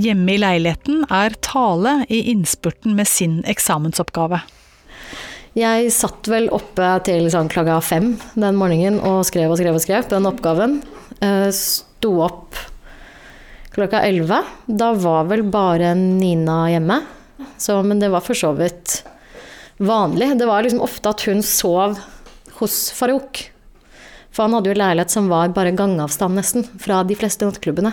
Hjemme 0.00 0.32
i 0.32 0.40
leiligheten 0.40 1.02
er 1.12 1.34
Tale 1.44 1.98
i 2.08 2.22
innspurten 2.32 2.94
med 2.96 3.08
sin 3.08 3.42
eksamensoppgave. 3.48 4.40
Jeg 5.52 5.90
satt 5.92 6.28
vel 6.32 6.46
oppe 6.54 6.86
til 7.04 7.26
sånn 7.32 7.50
klokka 7.52 7.76
fem 7.84 8.14
den 8.32 8.56
morgenen 8.56 9.02
og 9.04 9.20
skrev 9.28 9.52
og 9.52 9.58
skrev 9.60 9.76
og 9.76 9.82
skrev 9.84 10.06
på 10.06 10.14
den 10.16 10.28
oppgaven. 10.30 10.78
Eh, 11.20 11.50
Sto 11.52 12.14
opp 12.24 12.56
klokka 13.76 14.00
elleve. 14.08 14.40
Da 14.66 14.94
var 14.96 15.28
vel 15.28 15.44
bare 15.52 15.92
Nina 15.98 16.64
hjemme. 16.72 17.02
Så, 17.60 17.76
men 17.84 18.00
det 18.00 18.08
var 18.14 18.24
for 18.24 18.38
så 18.38 18.54
vidt 18.56 19.02
vanlig. 19.76 20.32
Det 20.40 20.48
var 20.48 20.64
liksom 20.64 20.80
ofte 20.84 21.12
at 21.12 21.26
hun 21.28 21.44
sov 21.44 22.00
hos 22.62 22.78
Farouk. 22.96 23.44
For 24.32 24.46
han 24.46 24.56
hadde 24.56 24.72
jo 24.72 24.78
leilighet 24.80 25.12
som 25.12 25.28
var 25.28 25.52
bare 25.52 25.76
gangavstand 25.76 26.40
nesten 26.40 26.64
fra 26.80 27.02
de 27.04 27.16
fleste 27.18 27.44
nattklubbene. 27.44 27.92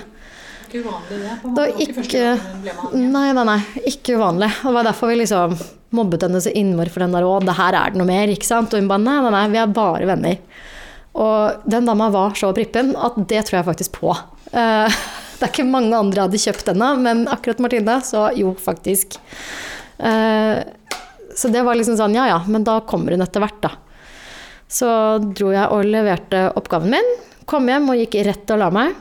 Ikke 0.70 0.84
uvanlig 0.86 1.20
det. 1.20 1.36
Det 1.44 1.52
var 1.58 1.84
ikke 1.84 2.24
Nei, 2.94 3.28
nei, 3.34 3.46
nei. 3.50 3.60
Ikke 3.90 4.16
uvanlig. 4.20 4.52
Det 4.62 4.74
var 4.78 4.86
derfor 4.86 5.10
vi 5.10 5.20
liksom 5.24 5.58
mobbet 5.98 6.22
henne 6.28 6.38
så 6.46 6.52
innmari 6.54 6.92
for 6.94 7.02
den 7.02 7.16
der 7.18 7.26
'Å, 7.26 7.40
det 7.42 7.56
her 7.58 7.74
er 7.74 7.90
det 7.90 7.98
noe 7.98 8.06
mer', 8.06 8.30
ikke 8.30 8.46
sant? 8.46 8.74
Og 8.74 8.80
hun 8.80 8.88
bare 8.88 9.02
'Nei, 9.02 9.18
nei, 9.26 9.32
nei, 9.34 9.48
vi 9.50 9.58
er 9.58 9.72
bare 9.74 10.06
venner'. 10.06 10.38
Og 11.16 11.66
den 11.68 11.86
dama 11.90 12.12
var 12.14 12.36
så 12.38 12.54
prippen 12.54 12.94
at 12.96 13.16
det 13.28 13.42
tror 13.48 13.58
jeg 13.60 13.66
faktisk 13.66 13.92
på. 13.98 14.14
Eh, 14.54 14.88
Det 15.40 15.48
er 15.48 15.52
ikke 15.54 15.72
mange 15.72 15.96
andre 15.96 16.26
hadde 16.28 16.36
kjøpt 16.38 16.66
denne, 16.68 16.88
men 17.00 17.22
akkurat 17.32 17.60
Martine, 17.64 18.02
så 18.04 18.26
jo, 18.36 18.54
faktisk. 18.60 19.16
Eh, 19.98 20.64
Så 21.36 21.48
det 21.48 21.62
var 21.64 21.76
liksom 21.76 21.96
sånn, 21.96 22.14
ja 22.18 22.26
ja, 22.28 22.40
men 22.48 22.66
da 22.68 22.82
kommer 22.82 23.12
hun 23.16 23.22
etter 23.24 23.40
hvert, 23.40 23.62
da. 23.64 23.70
Så 24.68 24.90
dro 25.34 25.52
jeg 25.54 25.70
og 25.72 25.86
leverte 25.86 26.52
oppgaven 26.60 26.92
min, 26.92 27.08
kom 27.46 27.66
hjem 27.72 27.88
og 27.90 27.96
gikk 28.02 28.18
rett 28.28 28.52
og 28.52 28.60
la 28.60 28.70
meg. 28.70 28.94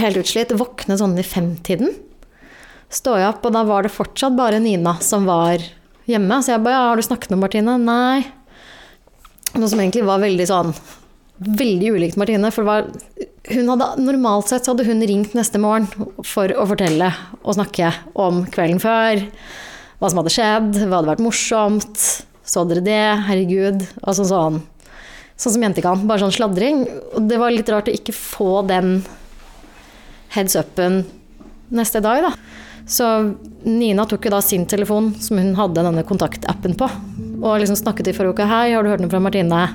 Helt 0.00 0.20
utslitt. 0.20 0.54
Våkne 0.56 0.96
sånn 0.96 1.18
i 1.20 1.26
femtiden. 1.26 1.92
Står 2.90 3.20
jeg 3.20 3.30
opp, 3.30 3.44
og 3.46 3.54
da 3.54 3.62
var 3.68 3.84
det 3.84 3.92
fortsatt 3.94 4.34
bare 4.38 4.58
Nina 4.62 4.96
som 5.04 5.28
var 5.28 5.62
hjemme. 6.10 6.40
Så 6.42 6.54
jeg 6.54 6.64
bare 6.64 6.74
ja, 6.74 6.88
'Har 6.88 6.96
du 6.96 7.02
snakket 7.02 7.30
med 7.30 7.42
Martine?' 7.44 7.78
Nei. 7.78 8.26
Noe 9.54 9.68
som 9.68 9.80
egentlig 9.80 10.04
var 10.06 10.22
veldig 10.22 10.46
sånn 10.46 10.74
Veldig 11.40 11.94
ulikt 11.96 12.16
Martine. 12.20 12.50
For 12.52 12.64
var, 12.64 12.84
hadde, 13.48 13.86
normalt 14.04 14.48
sett 14.48 14.66
så 14.66 14.74
hadde 14.74 14.84
hun 14.84 15.00
ringt 15.00 15.32
neste 15.32 15.56
morgen 15.56 15.86
for 16.22 16.52
å 16.52 16.66
fortelle 16.68 17.08
og 17.40 17.54
snakke 17.56 17.94
om 18.14 18.44
kvelden 18.44 18.78
før. 18.78 19.22
Hva 19.98 20.10
som 20.10 20.20
hadde 20.20 20.34
skjedd, 20.34 20.68
hva 20.84 20.98
hadde 20.98 21.08
vært 21.14 21.24
morsomt. 21.24 21.96
Så 22.44 22.66
dere 22.68 22.84
det? 22.84 23.24
Herregud. 23.24 23.86
Altså 24.02 24.26
sånn, 24.28 24.60
sånn 25.32 25.54
som 25.56 25.62
jenter 25.64 25.80
kan. 25.80 26.04
Bare 26.04 26.20
sånn 26.20 26.36
sladring. 26.36 26.84
Og 27.14 27.24
det 27.30 27.40
var 27.40 27.56
litt 27.56 27.72
rart 27.72 27.88
å 27.88 27.96
ikke 27.96 28.12
få 28.12 28.60
den 28.68 28.98
heads 30.30 30.56
upen 30.56 31.04
neste 31.70 32.00
dag, 32.02 32.22
da. 32.22 32.32
Så 32.90 33.06
Nina 33.62 34.04
tok 34.08 34.24
jo 34.26 34.32
da 34.34 34.40
sin 34.42 34.66
telefon, 34.66 35.12
som 35.14 35.38
hun 35.38 35.54
hadde 35.58 35.82
denne 35.84 36.02
kontaktappen 36.06 36.74
på, 36.78 36.88
og 37.40 37.60
liksom 37.60 37.78
snakket 37.78 38.10
til 38.10 38.32
uke. 38.32 38.46
'Hei, 38.46 38.72
har 38.72 38.82
du 38.82 38.90
hørt 38.90 39.02
noe 39.02 39.10
fra 39.12 39.20
Martine? 39.22 39.68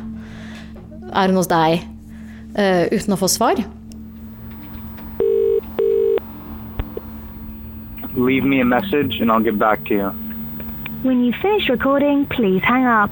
Er 1.14 1.28
hun 1.28 1.40
hos 1.40 1.52
deg?' 1.52 1.84
Uh, 2.56 2.88
uten 2.88 3.12
å 3.12 3.20
få 3.20 3.28
svar. 3.28 3.60
Leave 8.16 8.46
me 8.48 8.62
a 8.62 8.66
message 8.66 9.20
and 9.20 9.30
I'll 9.30 9.44
get 9.44 9.60
back 9.60 9.84
to 9.90 9.94
you. 9.94 10.12
When 11.04 11.26
you 11.26 11.34
finish 11.42 11.70
recording, 11.70 12.26
please 12.26 12.64
hang 12.64 12.86
up. 12.88 13.12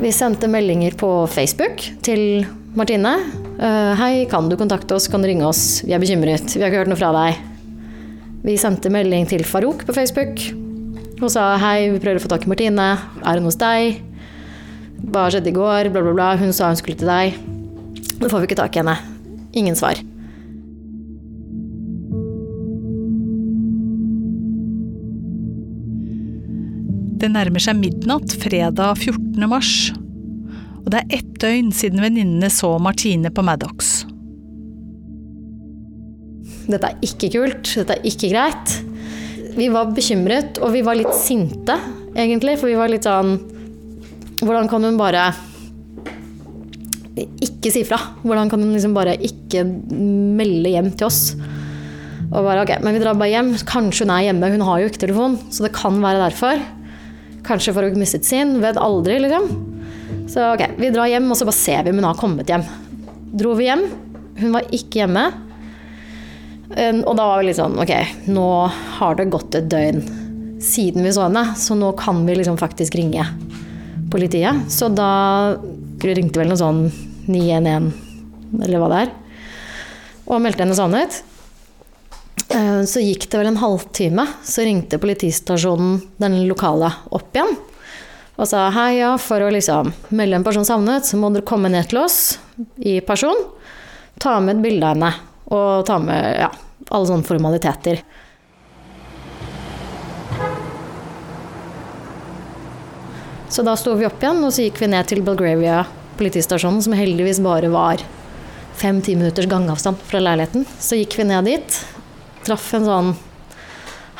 Vi 0.00 0.12
sendte 0.12 0.48
meldinger 0.48 0.90
på 0.96 1.26
Facebook 1.26 1.84
til 2.02 2.46
Martine. 2.78 3.12
Eh, 3.58 3.92
Hei, 3.98 4.24
kan 4.30 4.48
du 4.48 4.56
kontakte 4.56 4.94
oss, 4.94 5.08
kan 5.10 5.22
du 5.22 5.28
ringe 5.28 5.46
oss? 5.48 5.82
Vi 5.84 5.94
er 5.96 6.02
bekymret, 6.02 6.46
vi 6.54 6.62
har 6.62 6.70
ikke 6.70 6.84
hørt 6.84 6.92
noe 6.92 7.00
fra 7.00 7.10
deg. 7.16 7.40
Vi 8.46 8.54
sendte 8.60 8.92
melding 8.94 9.26
til 9.28 9.42
Farouk 9.44 9.82
på 9.86 9.94
Facebook 9.96 10.38
og 11.18 11.32
sa 11.34 11.56
hei, 11.58 11.88
vi 11.90 11.98
prøver 11.98 12.20
å 12.20 12.22
få 12.22 12.30
tak 12.30 12.44
i 12.46 12.50
Martine. 12.52 12.84
Er 13.26 13.40
hun 13.40 13.48
hos 13.48 13.58
deg? 13.58 13.98
Hva 15.10 15.24
skjedde 15.32 15.50
i 15.50 15.56
går? 15.56 15.90
Bla, 15.90 16.02
bla, 16.04 16.12
bla. 16.14 16.28
Hun 16.38 16.54
sa 16.54 16.68
hun 16.70 16.78
skulle 16.78 16.98
til 16.98 17.10
deg. 17.10 17.34
Nå 18.20 18.30
får 18.30 18.44
vi 18.44 18.48
ikke 18.50 18.60
tak 18.60 18.78
i 18.78 18.82
henne. 18.82 18.94
Ingen 19.58 19.78
svar. 19.78 19.98
Det 27.18 27.32
nærmer 27.34 27.62
seg 27.62 27.80
midnatt 27.80 28.30
fredag 28.38 29.00
14. 29.02 29.42
mars, 29.50 29.72
og 30.88 30.94
det 30.94 31.02
er 31.02 31.18
ett 31.18 31.34
døgn 31.36 31.66
siden 31.76 32.00
venninnene 32.00 32.48
så 32.48 32.70
Martine 32.80 33.28
på 33.28 33.42
Maddox. 33.44 34.06
Dette 36.64 36.88
er 36.88 37.04
ikke 37.04 37.28
kult, 37.34 37.68
dette 37.76 37.98
er 37.98 38.08
ikke 38.08 38.30
greit. 38.32 38.72
Vi 39.58 39.68
var 39.74 39.92
bekymret, 39.92 40.56
og 40.64 40.72
vi 40.72 40.80
var 40.86 40.96
litt 40.96 41.12
sinte, 41.12 41.76
egentlig, 42.16 42.56
for 42.56 42.72
vi 42.72 42.78
var 42.80 42.88
litt 42.88 43.04
sånn 43.04 43.36
Hvordan 44.38 44.68
kan 44.70 44.86
hun 44.86 44.96
bare 44.96 45.28
ikke 47.18 47.72
si 47.74 47.82
fra? 47.84 47.98
Hvordan 48.22 48.48
kan 48.48 48.62
hun 48.62 48.72
liksom 48.72 48.96
bare 48.96 49.18
ikke 49.18 49.66
melde 49.66 50.72
hjem 50.72 50.92
til 50.94 51.10
oss? 51.10 51.22
Og 52.30 52.46
bare, 52.46 52.62
ok, 52.62 52.78
men 52.80 52.94
vi 52.96 53.02
drar 53.02 53.18
bare 53.18 53.34
hjem. 53.34 53.56
Kanskje 53.68 54.06
hun 54.06 54.14
er 54.14 54.28
hjemme, 54.30 54.54
hun 54.54 54.64
har 54.70 54.80
jo 54.80 54.88
ikke 54.88 55.04
telefon, 55.04 55.36
så 55.52 55.66
det 55.66 55.76
kan 55.76 55.98
være 56.00 56.30
derfor. 56.30 56.62
Kanskje 57.44 57.74
for 57.74 57.84
å 57.84 57.90
ha 57.90 57.98
mistet 57.98 58.24
sin, 58.28 58.60
vet 58.62 58.78
aldri, 58.80 59.18
liksom. 59.26 59.67
Så 60.28 60.44
ok, 60.54 60.64
vi 60.76 60.90
drar 60.92 61.08
hjem, 61.08 61.30
og 61.32 61.38
så 61.40 61.46
bare 61.48 61.56
ser 61.56 61.84
vi 61.86 61.90
om 61.94 62.00
hun 62.02 62.08
har 62.10 62.18
kommet 62.20 62.50
hjem. 62.52 62.64
Dro 63.38 63.54
vi 63.56 63.68
hjem, 63.68 63.84
hun 64.42 64.52
var 64.54 64.66
ikke 64.74 65.02
hjemme. 65.02 65.24
Eh, 66.76 66.98
Og 67.00 67.14
da 67.16 67.24
var 67.30 67.40
vi 67.40 67.48
litt 67.48 67.56
sånn, 67.60 67.78
ok, 67.80 67.92
nå 68.28 68.46
har 68.98 69.16
det 69.18 69.30
gått 69.32 69.54
et 69.56 69.68
døgn 69.72 70.02
siden 70.60 71.04
vi 71.06 71.12
så 71.14 71.28
henne, 71.28 71.44
så 71.56 71.76
nå 71.78 71.92
kan 71.96 72.24
vi 72.26 72.34
liksom 72.34 72.58
faktisk 72.60 72.96
ringe 72.98 73.24
politiet. 74.10 74.66
Så 74.72 74.88
da 74.92 75.54
ringte 76.02 76.40
vel 76.40 76.50
noe 76.50 76.58
sånn 76.60 76.84
911, 77.28 77.92
eller 78.64 78.82
hva 78.82 78.88
det 78.92 79.00
er, 79.06 79.12
og 80.28 80.42
meldte 80.44 80.64
henne 80.64 80.76
savnet. 80.76 81.22
Eh, 82.50 82.82
Så 82.84 83.00
gikk 83.04 83.28
det 83.30 83.38
vel 83.40 83.50
en 83.52 83.62
halvtime, 83.62 84.26
så 84.44 84.64
ringte 84.66 84.98
politistasjonen 85.00 86.02
den 86.20 86.38
lokale 86.48 86.92
opp 87.12 87.32
igjen. 87.32 87.56
Og 88.38 88.46
sa 88.46 88.68
hei, 88.70 89.00
ja, 89.00 89.16
for 89.18 89.42
å 89.42 89.50
liksom 89.50 89.90
melde 90.14 90.38
en 90.38 90.46
person 90.46 90.66
savnet, 90.66 91.06
så 91.08 91.18
må 91.18 91.32
dere 91.34 91.46
komme 91.46 91.70
ned 91.72 91.88
til 91.90 92.04
oss 92.04 92.38
i 92.78 93.00
person. 93.02 93.40
Ta 94.22 94.36
med 94.38 94.58
et 94.58 94.64
bilde 94.68 94.86
av 94.86 94.94
henne, 94.94 95.10
og 95.50 95.86
ta 95.88 95.98
med 96.02 96.38
ja, 96.44 96.52
alle 96.86 97.10
sånne 97.10 97.26
formaliteter. 97.26 98.02
Så 103.48 103.64
da 103.66 103.74
sto 103.80 103.96
vi 103.98 104.06
opp 104.06 104.22
igjen, 104.22 104.44
og 104.46 104.54
så 104.54 104.68
gikk 104.68 104.78
vi 104.84 104.92
ned 104.92 105.10
til 105.10 105.24
Belgravia 105.26 105.82
politistasjonen, 106.18 106.82
som 106.84 106.94
heldigvis 106.94 107.40
bare 107.42 107.70
var 107.72 108.02
fem-ti 108.78 109.16
minutters 109.18 109.48
gangavstand 109.50 109.98
fra 110.06 110.22
leiligheten. 110.22 110.66
Så 110.78 111.00
gikk 111.00 111.18
vi 111.18 111.26
ned 111.26 111.48
dit, 111.50 111.78
traff 112.46 112.70
en 112.76 112.86
sånn 112.86 113.14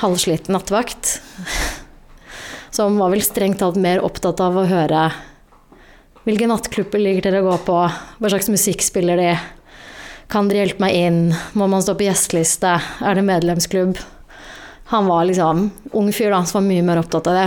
halvsliten 0.03 0.55
nattevakt, 0.59 1.19
som 2.71 2.99
var 3.01 3.13
vel 3.15 3.25
strengt 3.25 3.61
talt 3.63 3.79
mer 3.81 4.03
opptatt 4.05 4.41
av 4.45 4.57
å 4.59 4.69
høre 4.69 5.09
hvilke 6.29 6.49
nattklubber 6.51 7.01
liker 7.01 7.25
dere 7.25 7.41
å 7.41 7.47
gå 7.47 7.55
på, 7.65 7.77
hva 7.89 8.29
slags 8.29 8.51
musikk 8.53 8.83
spiller 8.85 9.17
de, 9.17 9.31
kan 10.29 10.51
dere 10.51 10.67
hjelpe 10.67 10.83
meg 10.85 10.97
inn, 10.99 11.21
må 11.57 11.69
man 11.73 11.81
stå 11.81 11.95
på 11.97 12.05
gjesteliste, 12.05 12.75
er 12.77 13.17
det 13.17 13.25
medlemsklubb? 13.25 13.97
Han 14.93 15.09
var 15.09 15.25
liksom 15.25 15.71
ung 15.97 16.11
fyr 16.13 16.35
da, 16.35 16.43
som 16.45 16.61
var 16.61 16.67
mye 16.69 16.85
mer 16.85 17.01
opptatt 17.01 17.31
av 17.33 17.39
det. 17.39 17.47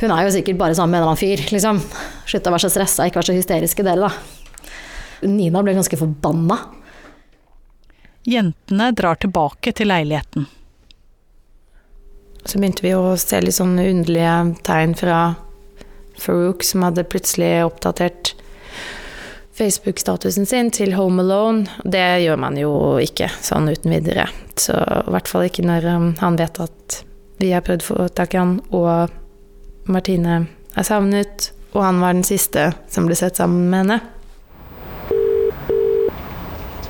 Hun 0.00 0.10
er 0.10 0.24
jo 0.26 0.32
sikkert 0.34 0.58
bare 0.58 0.74
sammen 0.74 0.96
med 0.96 0.98
en 0.98 1.04
eller 1.04 1.12
annen 1.12 1.22
fyr, 1.22 1.44
liksom. 1.54 1.78
Slutt 2.26 2.50
å 2.50 2.54
være 2.54 2.64
så 2.64 2.72
stressa, 2.74 3.06
ikke 3.06 3.20
være 3.20 3.30
så 3.30 3.36
hysteriske 3.36 3.86
dere, 3.86 4.08
da. 4.10 5.30
Nina 5.30 5.62
ble 5.62 5.76
ganske 5.78 5.98
forbanna. 5.98 6.58
Jentene 8.26 8.90
drar 8.98 9.22
tilbake 9.22 9.74
til 9.78 9.90
leiligheten. 9.90 10.46
Så 12.44 12.58
begynte 12.58 12.84
vi 12.84 12.94
å 12.94 13.14
se 13.20 13.40
litt 13.40 13.56
sånne 13.56 13.86
underlige 13.90 14.36
tegn 14.66 14.94
fra 14.98 15.18
Farouk, 16.18 16.64
som 16.66 16.82
hadde 16.86 17.06
plutselig 17.08 17.62
oppdatert 17.64 18.34
Facebook-statusen 19.52 20.46
sin 20.46 20.70
til 20.74 20.94
Home 20.96 21.22
Alone. 21.22 21.66
Det 21.84 22.22
gjør 22.24 22.40
man 22.40 22.56
jo 22.58 22.72
ikke 23.02 23.28
sånn 23.42 23.70
uten 23.70 23.92
videre. 23.94 24.26
Så 24.56 24.74
i 24.74 25.12
hvert 25.12 25.30
fall 25.30 25.46
ikke 25.48 25.66
når 25.66 25.88
um, 25.92 26.08
han 26.20 26.38
vet 26.40 26.60
at 26.62 27.02
vi 27.42 27.52
har 27.52 27.64
prøvd 27.66 27.84
å 27.84 27.90
få 27.90 28.08
tak 28.14 28.34
i 28.34 28.40
han, 28.40 28.58
og 28.70 29.12
Martine 29.90 30.44
er 30.78 30.86
savnet, 30.86 31.50
og 31.72 31.82
han 31.84 32.02
var 32.02 32.14
den 32.14 32.26
siste 32.26 32.70
som 32.92 33.08
ble 33.08 33.18
sett 33.18 33.40
sammen 33.40 33.70
med 33.70 33.84
henne. 33.84 34.00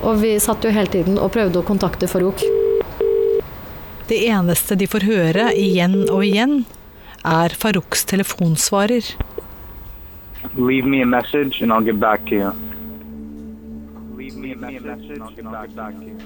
Og 0.03 0.19
vi 0.19 0.35
satt 0.43 0.65
jo 0.67 0.75
hele 0.75 0.91
tiden 0.91 1.19
og 1.19 1.33
prøvde 1.35 1.63
å 1.63 1.67
kontakte 1.67 2.11
Farouk. 2.11 2.43
Det 4.13 4.27
eneste 4.29 4.77
de 4.77 4.85
får 4.85 5.07
høre 5.09 5.45
igjen 5.57 6.03
og 6.13 6.21
igjen, 6.27 6.67
er 7.25 7.55
Farouks 7.57 8.03
telefonsvarer. 8.11 9.07
Leave 10.59 10.85
me 10.85 11.01
a 11.01 11.07
message 11.09 11.63
and 11.63 11.73
I'll 11.73 11.87
get 11.87 11.97
back 11.99 12.27
to 12.29 12.35
you. 12.37 12.51
Leave 14.19 14.37
me 14.37 14.53
a 14.53 14.57
message 14.61 15.17
and 15.17 15.49
I'll 15.49 15.65
get 15.65 15.75
back 15.75 15.97
to 15.97 16.05
you. 16.05 16.19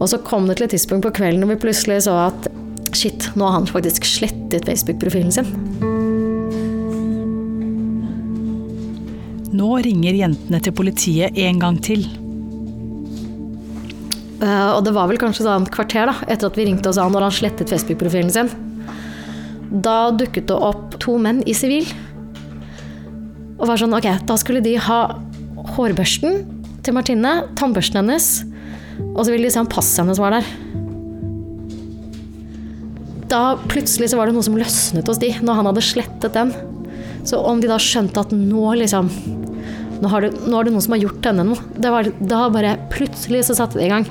Og 0.00 0.08
så 0.10 0.18
kom 0.18 0.50
det 0.50 0.58
til 0.58 0.66
et 0.66 0.74
tidspunkt 0.74 1.06
på 1.06 1.14
kvelden 1.22 1.46
hvor 1.46 1.54
vi 1.54 1.62
plutselig 1.68 2.02
så 2.10 2.18
at 2.26 2.50
shit, 2.98 3.30
nå 3.38 3.46
har 3.46 3.60
han 3.60 3.70
faktisk 3.70 4.10
slettet 4.10 4.66
Facebook-profilen 4.66 5.30
sin. 5.38 5.54
Nå 9.54 9.76
ringer 9.86 10.24
jentene 10.26 10.66
til 10.66 10.74
politiet 10.74 11.38
en 11.38 11.62
gang 11.62 11.78
til. 11.78 12.10
Eh, 14.38 14.70
og 14.70 14.84
det 14.86 14.94
var 14.94 15.08
vel 15.10 15.18
kanskje 15.18 15.44
sånn 15.46 15.66
et 15.66 15.74
kvarter 15.74 16.10
da, 16.10 16.14
etter 16.30 16.50
at 16.50 16.58
vi 16.58 16.68
ringte 16.68 16.90
og 16.90 16.96
sa 16.98 17.08
når 17.10 17.26
han 17.26 17.34
slettet 17.34 17.72
Facebook-profilen 17.72 18.30
sin. 18.34 18.50
Da 19.84 20.10
dukket 20.14 20.46
det 20.50 20.58
opp 20.68 20.94
to 21.02 21.16
menn 21.20 21.42
i 21.48 21.56
sivil. 21.56 21.88
Og 23.58 23.66
var 23.66 23.80
sånn, 23.80 23.96
ok, 23.96 24.06
da 24.28 24.36
skulle 24.38 24.62
de 24.62 24.76
ha 24.78 25.00
hårbørsten 25.74 26.44
til 26.86 26.94
Martine, 26.94 27.40
tannbørsten 27.58 27.98
hennes, 28.00 28.28
og 29.10 29.24
så 29.24 29.32
ville 29.32 29.48
de 29.48 29.52
se 29.52 29.60
om 29.60 29.70
passet 29.70 30.04
hennes 30.04 30.20
var 30.22 30.36
der. 30.38 30.46
Da 33.28 33.42
plutselig 33.68 34.12
så 34.12 34.20
var 34.20 34.30
det 34.30 34.38
noe 34.38 34.46
som 34.46 34.56
løsnet 34.56 35.10
hos 35.10 35.20
de, 35.20 35.34
når 35.42 35.58
han 35.58 35.68
hadde 35.68 35.84
slettet 35.84 36.38
den. 36.38 36.54
Så 37.26 37.42
om 37.44 37.58
de 37.60 37.68
da 37.68 37.76
skjønte 37.82 38.22
at 38.22 38.32
nå 38.34 38.70
liksom 38.78 39.10
Nå, 39.98 40.06
har 40.12 40.22
det, 40.22 40.28
nå 40.46 40.54
er 40.54 40.68
det 40.68 40.70
noen 40.70 40.82
som 40.84 40.92
har 40.94 41.00
gjort 41.02 41.24
henne 41.26 41.42
noe. 41.42 41.58
Var, 41.82 42.08
da 42.30 42.44
bare 42.54 42.76
plutselig 42.92 43.40
så 43.48 43.56
satte 43.58 43.80
det 43.80 43.88
i 43.88 43.90
gang. 43.90 44.04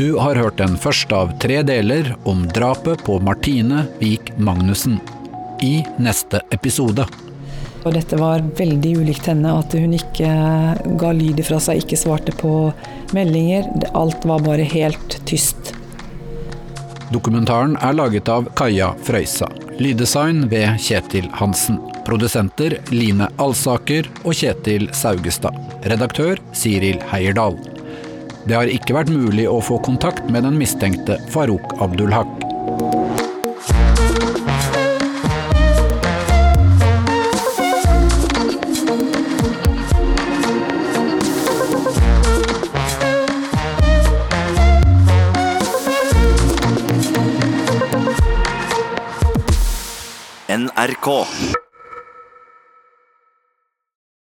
Du 0.00 0.16
har 0.16 0.34
hørt 0.34 0.56
den 0.56 0.78
første 0.80 1.12
av 1.12 1.32
tre 1.42 1.58
deler 1.60 2.06
om 2.24 2.46
drapet 2.48 3.02
på 3.04 3.18
Martine 3.20 3.82
Vik 3.98 4.30
Magnussen. 4.40 4.94
I 5.60 5.82
neste 6.00 6.38
episode. 6.56 7.04
Og 7.84 7.92
dette 7.92 8.16
var 8.16 8.40
veldig 8.56 8.94
ulikt 9.02 9.28
henne, 9.28 9.52
at 9.60 9.74
hun 9.76 9.92
ikke 9.92 10.30
ga 11.02 11.10
lyd 11.18 11.42
fra 11.44 11.58
seg, 11.60 11.82
ikke 11.82 11.98
svarte 12.00 12.32
på 12.38 12.52
meldinger. 13.12 13.68
Alt 13.92 14.24
var 14.30 14.40
bare 14.46 14.64
helt 14.70 15.18
tyst. 15.28 15.74
Dokumentaren 17.12 17.76
er 17.84 17.98
laget 17.98 18.30
av 18.32 18.48
Kaja 18.56 18.94
Frøysa. 19.04 19.50
Lyddesign 19.84 20.46
ved 20.48 20.80
Kjetil 20.80 21.28
Hansen. 21.42 21.76
Produsenter 22.08 22.78
Line 22.88 23.28
Alsaker 23.36 24.08
og 24.22 24.32
Kjetil 24.40 24.88
Saugestad. 24.96 25.60
Redaktør 25.92 26.40
Siril 26.56 27.04
Heierdal. 27.12 27.60
Det 28.48 28.56
har 28.56 28.70
ikke 28.72 28.96
vært 28.96 29.12
mulig 29.12 29.46
å 29.50 29.60
få 29.62 29.78
kontakt 29.84 30.30
med 30.32 30.46
den 30.46 30.56
mistenkte 30.60 31.20
Farouk 31.30 31.76
Abdulhaq. 31.82 32.38
NRK. 50.50 51.59